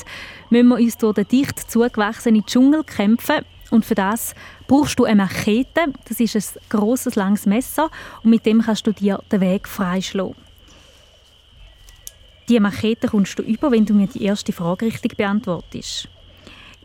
müssen 0.51 0.69
wir 0.69 0.77
uns 0.77 0.99
durch 0.99 1.15
den 1.15 1.29
dicht 1.29 1.59
zugewachsenen 1.71 2.45
Dschungel 2.45 2.85
kämpfen. 2.85 3.47
Und 3.71 3.87
für 3.87 3.95
das 3.95 4.35
brauchst 4.67 4.99
du 4.99 5.05
eine 5.05 5.23
Machete. 5.23 5.95
Das 6.07 6.21
ist 6.21 6.37
ein 6.37 6.61
grosses, 6.69 7.15
langes 7.15 7.47
Messer. 7.47 7.89
Und 8.23 8.29
mit 8.29 8.45
dem 8.45 8.61
kannst 8.61 8.87
du 8.87 8.93
dir 8.93 9.23
den 9.33 9.41
Weg 9.41 9.67
freischlagen. 9.67 10.37
Die 12.51 12.61
Machete 12.61 13.09
kommst 13.09 13.39
du 13.39 13.43
über, 13.43 13.71
wenn 13.71 13.87
du 13.87 13.95
mir 13.95 14.09
die 14.09 14.25
erste 14.25 14.53
Frage 14.53 14.85
richtig 14.85 15.17
beantwortest. 15.17 16.11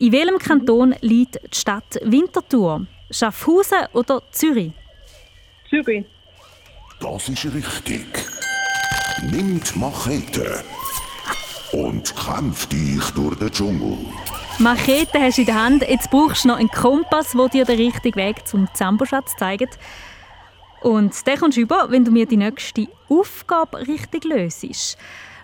In 0.02 0.10
welchem 0.10 0.38
Kanton 0.38 0.96
liegt 1.00 1.36
die 1.36 1.56
Stadt 1.56 2.00
Winterthur? 2.02 2.88
Schaffhausen 3.08 3.86
oder 3.92 4.20
Zürich? 4.32 4.72
Zürich. 5.70 6.04
Das 6.98 7.28
ist 7.28 7.44
richtig. 7.44 8.04
Nimmt 9.30 9.76
Machete 9.76 10.64
und 11.70 12.16
kämpft 12.16 12.72
dich 12.72 13.10
durch 13.14 13.38
den 13.38 13.52
Dschungel. 13.52 13.96
Machete 14.58 15.20
hast 15.20 15.38
du 15.38 15.42
in 15.42 15.46
der 15.46 15.62
Hand. 15.62 15.88
Jetzt 15.88 16.10
brauchst 16.10 16.42
du 16.42 16.48
noch 16.48 16.56
einen 16.56 16.68
Kompass, 16.68 17.34
der 17.38 17.48
dir 17.50 17.64
den 17.64 17.76
richtigen 17.76 18.16
Weg 18.16 18.44
zum 18.48 18.66
Zamboschatz 18.74 19.36
zeigt. 19.36 19.78
Und 20.80 21.24
den 21.28 21.38
kommst 21.38 21.58
du 21.58 21.60
über, 21.60 21.92
wenn 21.92 22.04
du 22.04 22.10
mir 22.10 22.26
die 22.26 22.38
nächste 22.38 22.88
Aufgabe 23.08 23.86
richtig 23.86 24.24
löst. 24.24 24.98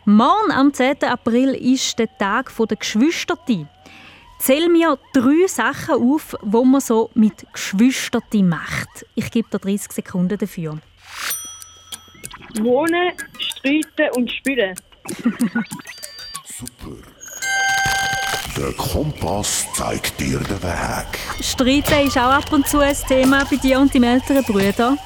Morgen, 0.05 0.51
am 0.51 0.73
10. 0.73 1.05
April, 1.05 1.55
ist 1.55 1.97
der 2.01 2.09
Tag 2.19 2.51
der 2.57 2.77
Geschwisterti. 2.77 3.67
Zähl 4.39 4.69
mir 4.69 4.99
drei 5.13 5.47
Sachen 5.47 5.97
auf, 5.97 6.37
wo 6.43 6.65
man 6.65 6.81
so 6.81 7.11
mit 7.15 7.47
Geschwisterti 7.53 8.43
macht. 8.43 9.07
Ich 9.15 9.31
gebe 9.31 9.49
dir 9.51 9.59
30 9.59 9.93
Sekunden 9.93 10.39
dafür. 10.39 10.79
Wohnen, 12.61 13.13
streiten 13.39 14.09
und 14.17 14.31
spielen. 14.31 14.75
Der 18.57 18.73
Kompass 18.73 19.67
zeigt 19.75 20.19
dir 20.19 20.39
den 20.39 20.63
Weg. 20.63 21.19
Streiten 21.41 22.07
ist 22.07 22.17
auch 22.17 22.33
ab 22.33 22.53
und 22.53 22.67
zu 22.67 22.79
ein 22.79 22.97
Thema 23.07 23.45
bei 23.49 23.57
dir 23.57 23.79
und 23.79 23.95
deinem 23.95 24.05
älteren 24.05 24.45
Bruder. 24.45 24.97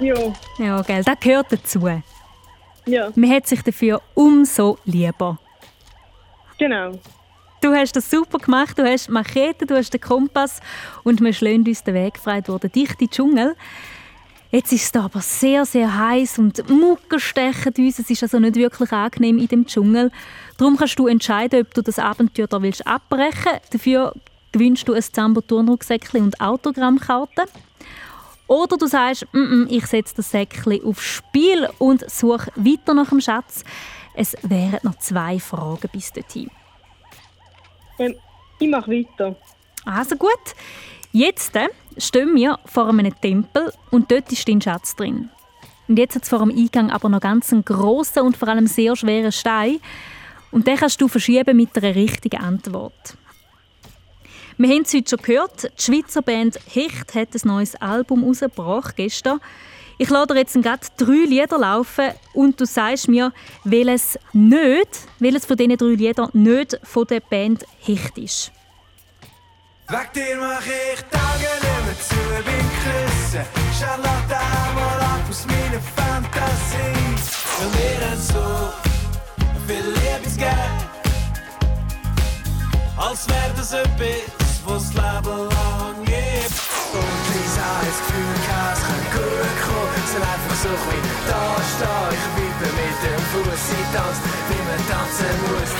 Ja. 0.00 0.32
Ja, 0.58 0.82
gell, 0.82 1.04
das 1.04 1.20
gehört 1.20 1.52
dazu. 1.52 1.88
Ja. 2.86 3.12
Man 3.14 3.30
hat 3.30 3.46
sich 3.46 3.62
dafür 3.62 4.02
umso 4.14 4.78
lieber. 4.84 5.38
Genau. 6.58 6.98
Du 7.62 7.72
hast 7.72 7.94
das 7.94 8.10
super 8.10 8.38
gemacht, 8.38 8.76
du 8.76 8.82
hast 8.82 9.08
Machete, 9.08 9.66
du 9.66 9.76
hast 9.76 9.94
den 9.94 10.00
Kompass 10.00 10.58
und 11.04 11.20
wir 11.20 11.32
schlagen 11.32 11.64
uns 11.64 11.84
den 11.84 11.94
Weg 11.94 12.18
frei 12.18 12.40
durch 12.40 12.58
den 12.58 12.72
dichten 12.72 13.08
Dschungel. 13.08 13.54
Jetzt 14.50 14.72
ist 14.72 14.92
es 14.96 15.00
aber 15.00 15.20
sehr, 15.20 15.64
sehr 15.64 15.96
heiß 15.96 16.40
und 16.40 16.68
Mucke 16.68 17.20
stechen 17.20 17.72
uns. 17.78 18.00
Es 18.00 18.10
ist 18.10 18.24
also 18.24 18.40
nicht 18.40 18.56
wirklich 18.56 18.90
angenehm 18.90 19.38
in 19.38 19.46
dem 19.46 19.64
Dschungel. 19.64 20.10
Darum 20.58 20.76
kannst 20.76 20.98
du 20.98 21.06
entscheiden, 21.06 21.60
ob 21.60 21.72
du 21.72 21.82
das 21.82 22.00
Abenteuer 22.00 22.48
da 22.48 22.60
willst 22.60 22.84
abbrechen. 22.84 23.52
Dafür 23.70 24.12
gewünscht 24.50 24.88
du 24.88 24.94
ein 24.94 25.02
Zambo-Turnrucksäckchen 25.02 26.20
und 26.20 26.40
Autogrammkarten. 26.40 27.44
Oder 28.48 28.76
du 28.76 28.88
sagst, 28.88 29.24
mm 29.32 29.38
-mm, 29.38 29.66
ich 29.70 29.86
setze 29.86 30.16
das 30.16 30.32
Säckchen 30.32 30.84
aufs 30.84 31.04
Spiel 31.04 31.68
und 31.78 32.10
suche 32.10 32.50
weiter 32.56 32.92
nach 32.92 33.10
dem 33.10 33.20
Schatz. 33.20 33.62
Es 34.14 34.36
wären 34.42 34.80
noch 34.82 34.98
zwei 34.98 35.38
Fragen 35.38 35.88
bis 35.92 36.12
dorthin. 36.12 36.50
Ähm, 37.98 38.16
ich 38.58 38.68
mache 38.68 38.90
weiter. 38.90 39.36
Also 39.84 40.16
gut. 40.16 40.30
Jetzt 41.12 41.54
äh, 41.56 41.68
stehen 41.98 42.34
wir 42.34 42.58
vor 42.64 42.88
einem 42.88 43.14
Tempel 43.20 43.72
und 43.90 44.10
dort 44.10 44.30
ist 44.32 44.48
dein 44.48 44.60
Schatz 44.60 44.96
drin. 44.96 45.28
Und 45.88 45.98
jetzt 45.98 46.14
hat 46.14 46.22
es 46.22 46.28
vor 46.28 46.38
dem 46.38 46.50
Eingang 46.50 46.90
aber 46.90 47.08
noch 47.08 47.20
ganz 47.20 47.52
einen 47.52 47.64
grossen 47.64 48.22
und 48.22 48.36
vor 48.36 48.48
allem 48.48 48.66
sehr 48.66 48.96
schweren 48.96 49.32
Stein. 49.32 49.80
Und 50.50 50.66
den 50.66 50.76
kannst 50.76 51.00
du 51.00 51.08
verschieben 51.08 51.56
mit 51.56 51.76
einer 51.76 51.94
richtigen 51.94 52.40
Antwort. 52.40 53.16
Wir 54.58 54.68
haben 54.68 54.82
es 54.82 54.94
heute 54.94 55.10
schon 55.10 55.22
gehört, 55.22 55.64
die 55.64 55.82
Schweizer 55.82 56.22
Band 56.22 56.58
Hecht 56.72 57.14
hat 57.14 57.34
ein 57.34 57.40
neues 57.44 57.74
Album 57.76 58.22
rausgebracht 58.22 58.96
gestern. 58.96 59.40
Ich 60.02 60.10
lade 60.10 60.34
jetzt 60.34 60.60
gerade 60.60 60.84
drei 60.96 61.26
Lieder 61.28 61.58
laufen 61.58 62.10
und 62.34 62.60
du 62.60 62.66
sagst 62.66 63.06
mir, 63.06 63.32
welches 63.62 64.18
nicht, 64.32 64.88
welches 65.20 65.46
von 65.46 65.56
diesen 65.56 65.76
drei 65.76 65.94
Liedern 65.94 66.28
nicht 66.32 66.76
von 66.82 67.06
der 67.06 67.20
Band 67.20 67.64
Hecht 67.78 68.18
ist. 68.18 68.50
Weg 69.86 70.12
dir 70.12 70.38
mach 70.40 70.66
ich 70.66 71.02
Tage 71.08 71.52
nicht 71.54 71.84
mehr 71.86 72.00
zu, 72.00 72.16
bin 72.42 72.66
gerissen. 72.82 73.46
Charlotte 73.78 74.36
einmal 74.66 75.00
ab 75.02 75.20
aus 75.30 75.46
meiner 75.46 75.80
Fantasie. 75.94 76.98
Weil 77.60 77.70
wir 77.78 78.10
haben 78.10 78.20
so 78.20 78.46
viel 79.68 79.86
Liebe 79.86 80.28
gegeben. 80.28 80.78
Als 82.96 83.28
wäre 83.28 83.52
das 83.56 83.72
etwas, 83.72 84.62
was 84.66 84.82
das 84.82 84.94
Leben 84.94 85.38
lang 85.38 86.04
gibt. 86.04 86.72
Und 86.92 87.22
Lisa 87.34 87.62
hat 87.62 87.86
das 87.86 87.98
Gefühl, 87.98 88.34
es 88.34 88.80
könnte 88.80 89.08
gut 89.16 89.62
kommen. 89.62 89.71
Soll 90.12 90.20
einfach 90.20 90.56
so 90.56 90.68
ein 90.68 90.74
bisschen 90.74 91.20
da 91.26 91.56
stehen. 91.72 92.12
Ich 92.12 92.26
wippe 92.36 92.68
mit 92.76 92.96
dem 93.02 93.22
Fuß, 93.32 93.60
sie 93.68 93.84
tanzt, 93.96 94.22
wie 94.48 94.62
man 94.68 94.80
tanzen 94.90 95.34
muss. 95.48 95.72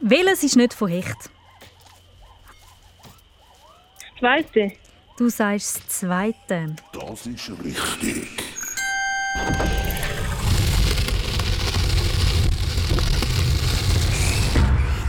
Welches 0.00 0.42
ist 0.44 0.56
nicht 0.56 0.74
von 0.74 0.90
Hecht? 0.90 1.30
Das 3.98 4.18
Zweite. 4.20 4.72
Du 5.16 5.30
sagst 5.30 5.78
das 5.78 5.88
Zweite. 5.88 6.76
Das 6.92 7.26
ist 7.26 7.50
richtig. 7.64 8.28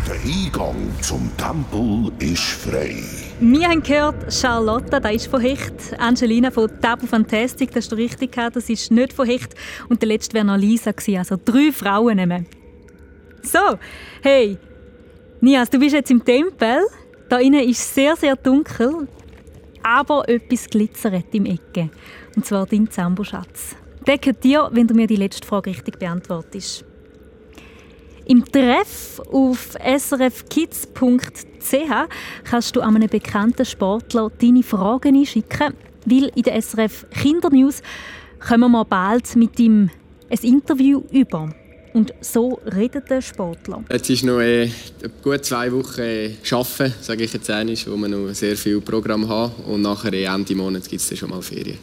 Der 0.08 0.20
Eingang 0.24 0.94
zum 1.02 1.36
Tempel 1.36 2.14
ist 2.20 2.44
frei. 2.44 3.25
Wir 3.42 3.68
haben 3.68 3.84
gehört, 3.84 4.34
Charlotte, 4.34 5.02
das 5.02 5.12
ist 5.12 5.28
von 5.28 5.42
Hecht. 5.42 5.94
Angelina 6.00 6.52
von 6.52 6.70
Tabu 6.80 7.06
Fantastic, 7.06 7.70
das 7.72 7.90
du 7.90 7.98
richtig 7.98 8.32
gehabt, 8.32 8.56
das 8.56 8.70
ist 8.70 8.92
nicht 8.92 9.12
von 9.12 9.28
Hecht. 9.28 9.54
Und 9.90 10.02
der 10.02 10.08
letzte 10.08 10.36
wäre 10.36 10.46
noch 10.46 10.56
Lisa 10.56 10.94
gewesen, 10.94 11.18
also 11.18 11.38
drei 11.44 11.74
Frauen 11.74 12.16
nehmen. 12.16 12.48
So, 13.42 13.78
hey, 14.22 14.58
Nias, 15.42 15.70
du 15.70 15.80
bist 15.80 15.94
jetzt 15.94 16.12
im 16.12 16.24
Tempel. 16.24 16.80
Da 17.28 17.40
innen 17.40 17.68
ist 17.68 17.94
sehr, 17.94 18.16
sehr 18.16 18.38
dunkel, 18.38 19.06
aber 19.84 20.30
etwas 20.30 20.70
glitzert 20.70 21.26
im 21.34 21.46
Ecke. 21.46 21.90
Und 22.38 22.46
zwar 22.46 22.66
dein 22.66 22.90
Zamboschatz. 22.90 23.76
Der 24.08 24.18
dir, 24.18 24.70
wenn 24.72 24.88
du 24.88 24.94
mir 24.94 25.08
die 25.08 25.18
letzte 25.18 25.46
Frage 25.46 25.72
richtig 25.72 26.00
beantwortest. 26.00 26.86
Im 28.28 28.44
Treff 28.44 29.22
auf 29.32 29.78
srfkids.ch 29.80 30.96
kannst 32.44 32.76
du 32.76 32.82
an 32.82 32.96
einen 32.96 33.08
bekannten 33.08 33.66
Sportler 33.66 34.32
deine 34.42 34.64
Fragen 34.64 35.16
einschicken, 35.16 35.76
weil 36.06 36.32
in 36.36 36.42
der 36.42 36.60
SRF 36.60 37.06
Kindernews 37.12 37.84
kommen 38.40 38.72
wir 38.72 38.84
bald 38.84 39.36
mit 39.36 39.60
ihm 39.60 39.92
ein 40.30 40.40
Interview 40.42 41.04
über. 41.12 41.54
Und 41.94 42.14
so 42.20 42.60
redet 42.76 43.10
der 43.12 43.22
Sportler. 43.22 43.84
Jetzt 43.90 44.10
ist 44.10 44.26
noch 44.26 44.40
äh, 44.40 44.70
gut 45.24 45.46
zwei 45.46 45.72
Wochen 45.72 46.02
äh, 46.02 46.32
Arbeiten, 46.52 46.94
sage 47.00 47.24
ich 47.24 47.32
jetzt 47.32 47.50
einmal, 47.50 47.78
wo 47.86 47.96
wir 47.96 48.08
noch 48.10 48.34
sehr 48.34 48.58
viel 48.58 48.82
Programm 48.82 49.30
haben. 49.30 49.54
Und 49.66 49.84
nachher 49.84 50.12
äh, 50.14 50.26
Ende 50.26 50.56
Monat 50.56 50.90
gibt 50.90 51.02
es 51.02 51.18
schon 51.18 51.30
mal 51.30 51.42
Ferien. 51.42 51.78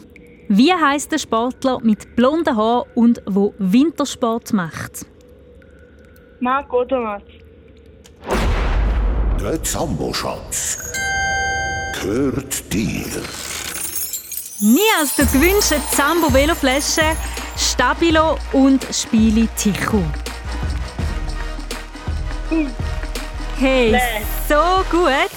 Wie 0.49 0.71
heißt 0.71 1.11
der 1.11 1.17
Sportler 1.17 1.79
mit 1.81 2.15
blonden 2.15 2.55
Haaren 2.55 2.87
und 2.93 3.23
wo 3.25 3.55
Wintersport 3.57 4.53
macht? 4.53 5.05
Marco 6.43 6.81
Odermatt. 6.81 7.23
Der 9.39 9.63
Zamboschatz 9.63 10.91
gehört 11.93 12.73
dir. 12.73 13.05
Nias, 14.59 15.15
du 15.15 15.25
gewünscht 15.25 15.71
eine 15.71 15.81
Zambo 15.91 16.33
Veloflasche, 16.33 17.15
Stabilo 17.55 18.37
und 18.51 18.85
Spiele 18.91 19.47
Tichu. 19.55 20.01
Hey, 23.57 23.97
so 24.49 24.83
gut! 24.91 25.31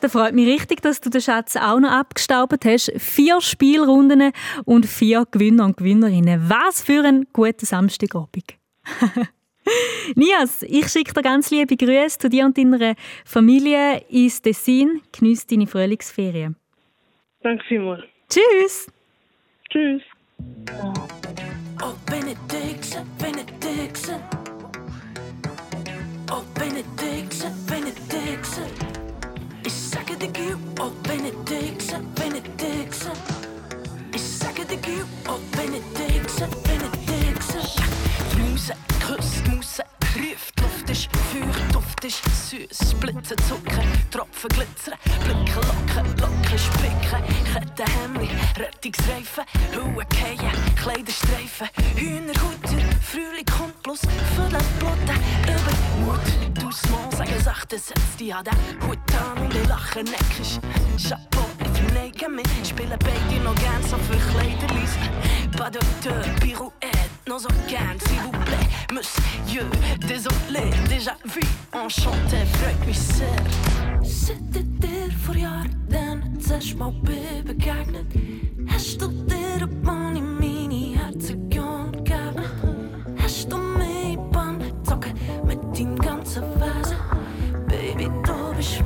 Da 0.00 0.08
freut 0.08 0.34
mich 0.34 0.48
richtig, 0.48 0.82
dass 0.82 1.00
du 1.00 1.10
den 1.10 1.20
Schatz 1.20 1.54
auch 1.54 1.78
noch 1.78 1.92
abgestaubt 1.92 2.64
hast. 2.64 2.92
Vier 2.96 3.40
Spielrunden 3.40 4.32
und 4.64 4.86
vier 4.86 5.26
Gewinner 5.30 5.64
und 5.64 5.76
Gewinnerinnen. 5.76 6.50
Was 6.50 6.82
für 6.82 7.04
ein 7.04 7.28
guter 7.32 7.66
Samstagabend. 7.66 8.57
Nias, 10.14 10.62
ich 10.62 10.88
schicke 10.88 11.12
dir 11.12 11.22
ganz 11.22 11.50
liebe 11.50 11.76
Grüße 11.76 12.18
zu 12.18 12.28
dir 12.28 12.46
und 12.46 12.56
deiner 12.56 12.94
Familie 13.24 14.02
ins 14.08 14.40
Tessin. 14.40 15.02
Genieß 15.12 15.46
deine 15.46 15.66
Frühlingsferien. 15.66 16.56
Danke 17.42 17.64
vielmals. 17.68 18.04
Tschüss! 18.28 18.90
Tschüss. 19.70 20.02
Oh, 21.82 21.94
Benediction, 22.06 23.06
Benediction. 23.18 24.20
Oh, 26.30 26.42
Benediction, 26.54 27.52
Benediction. 27.66 28.64
Ich 29.64 29.72
sage 29.72 30.16
dir 30.16 30.58
oh, 30.80 30.90
Benediction. 31.02 31.77
Blitze, 43.18 43.36
Zucker, 43.48 43.82
Tropfen, 44.12 44.48
Glitzer, 44.50 44.92
Blicke, 45.24 45.56
Locken, 45.56 46.06
Locken, 46.20 46.58
Spicken. 46.58 47.22
Ketten, 47.52 47.92
Hemli, 47.92 48.28
Rettungsreifen, 48.56 49.44
Hauen, 49.74 50.08
Keien, 50.08 50.52
Kleiderstreifen. 50.76 51.68
Hühnerhutter, 51.96 52.78
Frühling 53.02 53.44
kommt 53.46 53.82
bloß 53.82 54.02
Viertel 54.36 54.64
Blotte. 54.78 55.14
Übermut, 55.42 56.62
du 56.62 56.70
Small, 56.70 57.10
sagen 57.16 57.40
Sachen, 57.42 57.68
setz 57.70 58.16
dich 58.18 58.32
an 58.32 58.44
den 58.44 58.88
Hut 58.88 58.98
an 59.14 59.42
und 59.42 59.54
ich 59.54 59.66
lache 59.66 60.04
neckisch. 60.04 60.60
Chapeau, 60.96 61.46
ich 61.58 61.80
verneige 61.80 62.28
mich, 62.28 62.46
spiele 62.62 62.96
beide 62.98 63.42
noch 63.42 63.56
gern 63.56 63.82
so 63.82 63.96
für 63.96 64.18
Kleiderlis. 64.30 64.94
Pas 65.56 65.72
pirouette, 66.40 67.10
non 67.28 67.38
so 67.38 67.48
gern, 67.68 67.98
s'il 68.00 68.20
vous 68.20 68.30
plaît. 68.30 68.68
Monsieur, 68.92 69.66
désolé, 70.06 70.70
déjà 70.88 71.14
vu, 71.26 71.42
enchanté, 71.72 72.38
freut 72.54 72.86
mich 72.86 72.98
sehr. 72.98 73.28
Sitte 74.02 74.62
dir 74.64 75.12
vor 75.26 75.36
Jahren 75.36 75.70
das 76.38 76.50
erste 76.50 76.76
Mal 76.78 76.92
bin 77.02 77.44
begegnet, 77.44 78.06
hast 78.68 79.02
du 79.02 79.08
dir 79.08 79.62
ein 79.62 79.82
Mann 79.82 80.16
in 80.16 80.38
meine 80.38 80.98
Herzregion 80.98 81.92
gegeben? 81.92 82.44
Hast 83.22 83.52
du 83.52 83.58
mich 83.58 84.04
in 84.04 84.10
die 84.12 84.32
Bahn 84.32 84.58
gezogen 84.58 85.12
mit 85.46 85.58
deinem 85.76 85.98
ganzen 85.98 86.44
Wesen? 86.54 86.96
Baby, 87.68 88.08
du 88.24 88.56
bist 88.56 88.82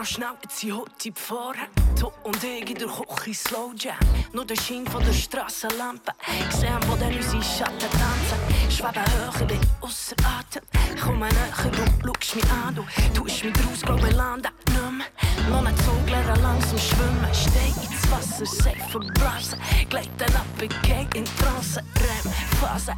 noch 0.00 0.06
schnell, 0.06 0.28
sie 0.48 0.72
heute 0.72 1.12
vorher. 1.14 1.66
Du 2.00 2.10
und 2.24 2.42
ich 2.42 2.70
in 2.70 2.78
der 2.78 2.88
Küche 2.88 3.34
Slow 3.34 3.74
Jam. 3.76 3.96
Nur 4.32 4.46
der 4.46 4.56
Schein 4.56 4.86
von 4.86 5.04
der 5.04 5.12
Strassenlampe. 5.12 6.12
Sehen, 6.58 6.80
wo 6.86 6.96
dann 6.96 7.14
unsere 7.14 7.42
Schatten 7.42 7.78
tanzen. 7.78 8.70
Schweben 8.70 9.04
ich 9.40 9.46
bin 9.46 9.60
ausser 9.82 10.16
Atem. 10.24 10.62
Komm 11.04 11.18
näher, 11.18 11.30
du 11.70 12.08
schaust 12.08 12.36
mich 12.36 12.50
an. 12.50 12.74
Du 12.74 12.84
tust 13.12 13.44
mich 13.44 13.52
draus, 13.52 13.82
glaub 13.82 14.02
ich 14.02 14.16
lande 14.16 14.48
mehr. 14.70 15.06
Lass 15.50 15.66
einen 15.66 15.76
Zug 15.76 16.08
lernen, 16.08 16.42
langsam 16.42 16.78
schwimmen. 16.78 17.34
Steh 17.34 17.68
ins 17.82 18.10
Wasser, 18.10 18.46
safe 18.46 18.90
verblasen. 18.90 19.58
Gleiten 19.90 20.34
ab, 20.34 20.46
ich 20.62 20.82
geh 20.82 21.18
in 21.18 21.26
Trance. 21.36 21.82
REM, 21.96 22.32
Phase, 22.58 22.94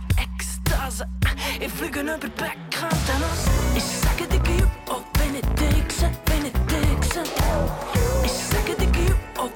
Ekstase. 0.83 1.07
Ich 1.61 1.73
fliege 1.73 2.01
über 2.01 2.19
Backkanten 2.19 3.23
aus. 3.23 3.47
Ich 3.77 3.85
sage 3.85 4.27
dir, 4.27 4.59
you, 4.59 4.67
oh, 4.91 5.03
Benediction, 5.13 6.11
Benediction. 6.25 7.25
Ich 8.25 8.33
sage 8.33 8.75
dir, 8.77 9.01
you, 9.01 9.15
oh, 9.39 9.49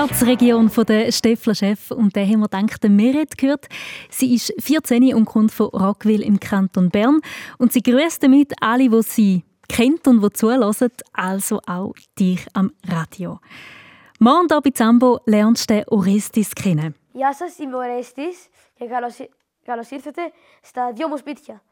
Herzregion 0.00 0.68
von 0.68 0.84
der 0.84 1.12
Steffler 1.12 1.54
Chef 1.54 1.90
und 1.92 2.16
der 2.16 2.26
haben 2.26 2.40
wir 2.40 2.48
gedacht, 2.48 2.82
der 2.82 2.90
Merit 2.90 3.38
gehört. 3.38 3.66
Sie 4.10 4.34
ist 4.34 4.52
14 4.58 5.14
und 5.14 5.26
kommt 5.26 5.52
von 5.52 5.66
Rockville 5.68 6.24
im 6.24 6.40
Kanton 6.40 6.90
Bern 6.90 7.20
und 7.58 7.72
sie 7.72 7.82
grüßt 7.82 8.22
damit 8.22 8.52
alle, 8.60 8.88
die 8.88 9.02
sie 9.02 9.44
kennt 9.68 10.06
und 10.08 10.22
die 10.22 10.32
zulassen, 10.32 10.90
also 11.12 11.60
auch 11.66 11.92
dich 12.18 12.44
am 12.54 12.72
Radio. 12.88 13.38
Morgen 14.18 14.48
hier 14.50 14.60
bei 14.60 14.70
Zambo 14.70 15.20
lernst 15.26 15.70
du 15.70 15.74
den 15.74 15.84
Orestis 15.88 16.52
kennen. 16.54 16.94
Γεια 17.12 17.32
σας, 17.34 17.58
είμαι 17.58 17.76
ο 17.76 17.80
Ρέστης 17.80 18.48
και 18.74 18.84
καλώς, 18.86 19.18
ή- 19.18 19.30
καλώς 19.64 19.90
ήρθατε 19.90 20.22
στα 20.62 20.92
δυο 20.92 21.08
μου 21.08 21.16
σπίτια. 21.16 21.62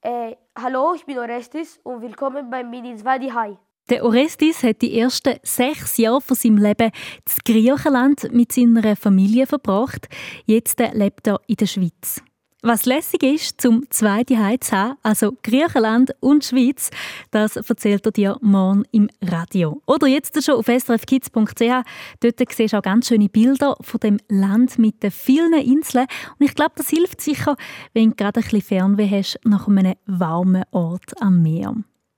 Ε, 0.00 0.10
hallo, 0.54 0.94
ich 0.96 1.04
bin 1.06 1.18
Orestis 1.18 1.78
und 1.82 2.00
willkommen 2.02 2.48
bei 2.50 2.64
Mini 2.64 2.96
2 2.96 3.18
die 3.18 3.32
Hai. 3.32 3.56
Der 3.89 4.03
Orestis 4.03 4.63
hat 4.63 4.81
die 4.81 4.97
ersten 4.97 5.35
sechs 5.43 5.97
Jahre 5.97 6.19
von 6.19 6.35
seinem 6.35 6.57
Leben 6.57 6.89
in 6.89 7.53
Griechenland 7.53 8.33
mit 8.33 8.51
seiner 8.51 8.95
Familie 8.95 9.45
verbracht. 9.45 10.07
Jetzt 10.45 10.79
lebt 10.93 11.27
er 11.27 11.39
in 11.45 11.57
der 11.57 11.67
Schweiz. 11.67 12.23
Was 12.63 12.87
lässig 12.87 13.21
ist, 13.21 13.61
zum 13.61 13.85
zweite 13.91 14.39
Heim 14.39 14.59
zu 14.59 14.71
haben, 14.71 14.97
also 15.03 15.33
Griechenland 15.43 16.15
und 16.19 16.43
Schweiz, 16.43 16.89
das 17.29 17.57
erzählt 17.57 18.07
er 18.07 18.11
dir 18.11 18.37
morgen 18.41 18.85
im 18.91 19.07
Radio. 19.21 19.83
Oder 19.85 20.07
jetzt 20.07 20.43
schon 20.43 20.55
auf 20.55 20.65
srfkids.ch. 20.65 21.85
Dort 22.21 22.53
siehst 22.53 22.73
du 22.73 22.77
auch 22.79 22.81
ganz 22.81 23.07
schöne 23.07 23.29
Bilder 23.29 23.75
von 23.81 23.99
dem 23.99 24.17
Land 24.29 24.79
mit 24.79 25.03
den 25.03 25.11
vielen 25.11 25.53
Inseln. 25.53 26.07
Und 26.39 26.47
ich 26.47 26.55
glaube, 26.55 26.73
das 26.75 26.89
hilft 26.89 27.21
sicher, 27.21 27.55
wenn 27.93 28.09
du 28.09 28.15
gerade 28.15 28.39
ein 28.39 28.43
bisschen 28.43 28.61
Fernweh 28.61 29.11
hast 29.11 29.39
nach 29.43 29.67
einem 29.67 29.93
warmen 30.07 30.63
Ort 30.71 31.21
am 31.21 31.43
Meer. 31.43 31.75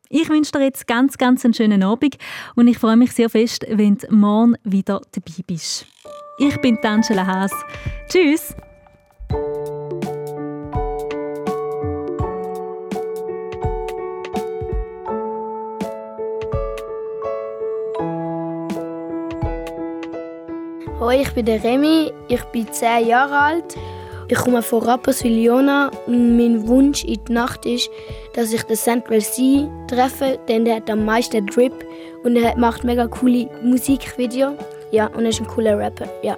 Ich 0.09 0.29
wünsche 0.29 0.53
dir 0.53 0.63
jetzt 0.63 0.87
ganz, 0.87 1.17
ganz 1.17 1.43
einen 1.43 1.53
schönen 1.53 1.83
Abend 1.83 2.17
und 2.55 2.67
ich 2.67 2.77
freue 2.77 2.95
mich 2.95 3.11
sehr 3.11 3.29
fest, 3.29 3.65
wenn 3.69 3.97
du 3.97 4.13
morgen 4.13 4.55
wieder 4.63 5.01
dabei 5.11 5.43
bist. 5.45 5.85
Ich 6.37 6.55
bin 6.61 6.77
Angela 6.83 7.25
Haas. 7.25 7.51
Tschüss! 8.07 8.55
Hoi, 20.99 21.21
ich 21.21 21.31
bin 21.33 21.45
der 21.45 21.63
Remy, 21.63 22.11
ich 22.27 22.43
bin 22.45 22.71
10 22.71 23.07
Jahre 23.07 23.37
alt. 23.37 23.77
Ich 24.29 24.37
komme 24.37 24.61
von 24.61 24.83
Rapperswil 24.83 25.41
Jona 25.41 25.89
und 26.05 26.35
mein 26.35 26.67
Wunsch 26.67 27.05
in 27.05 27.23
die 27.23 27.31
Nacht 27.31 27.65
ist, 27.65 27.89
dass 28.33 28.51
ich 28.51 28.61
den 28.63 28.75
Central 28.75 29.21
C 29.21 29.69
treffe, 29.87 30.37
denn 30.49 30.65
der 30.65 30.75
hat 30.75 30.89
am 30.89 31.05
meisten 31.05 31.45
Drip 31.47 31.73
und 32.25 32.35
er 32.35 32.57
macht 32.57 32.83
mega 32.83 33.07
coole 33.07 33.49
Musikvideos. 33.63 34.55
Ja, 34.91 35.07
und 35.07 35.23
er 35.23 35.29
ist 35.29 35.39
ein 35.39 35.47
cooler 35.47 35.77
Rapper, 35.77 36.09
ja. 36.23 36.37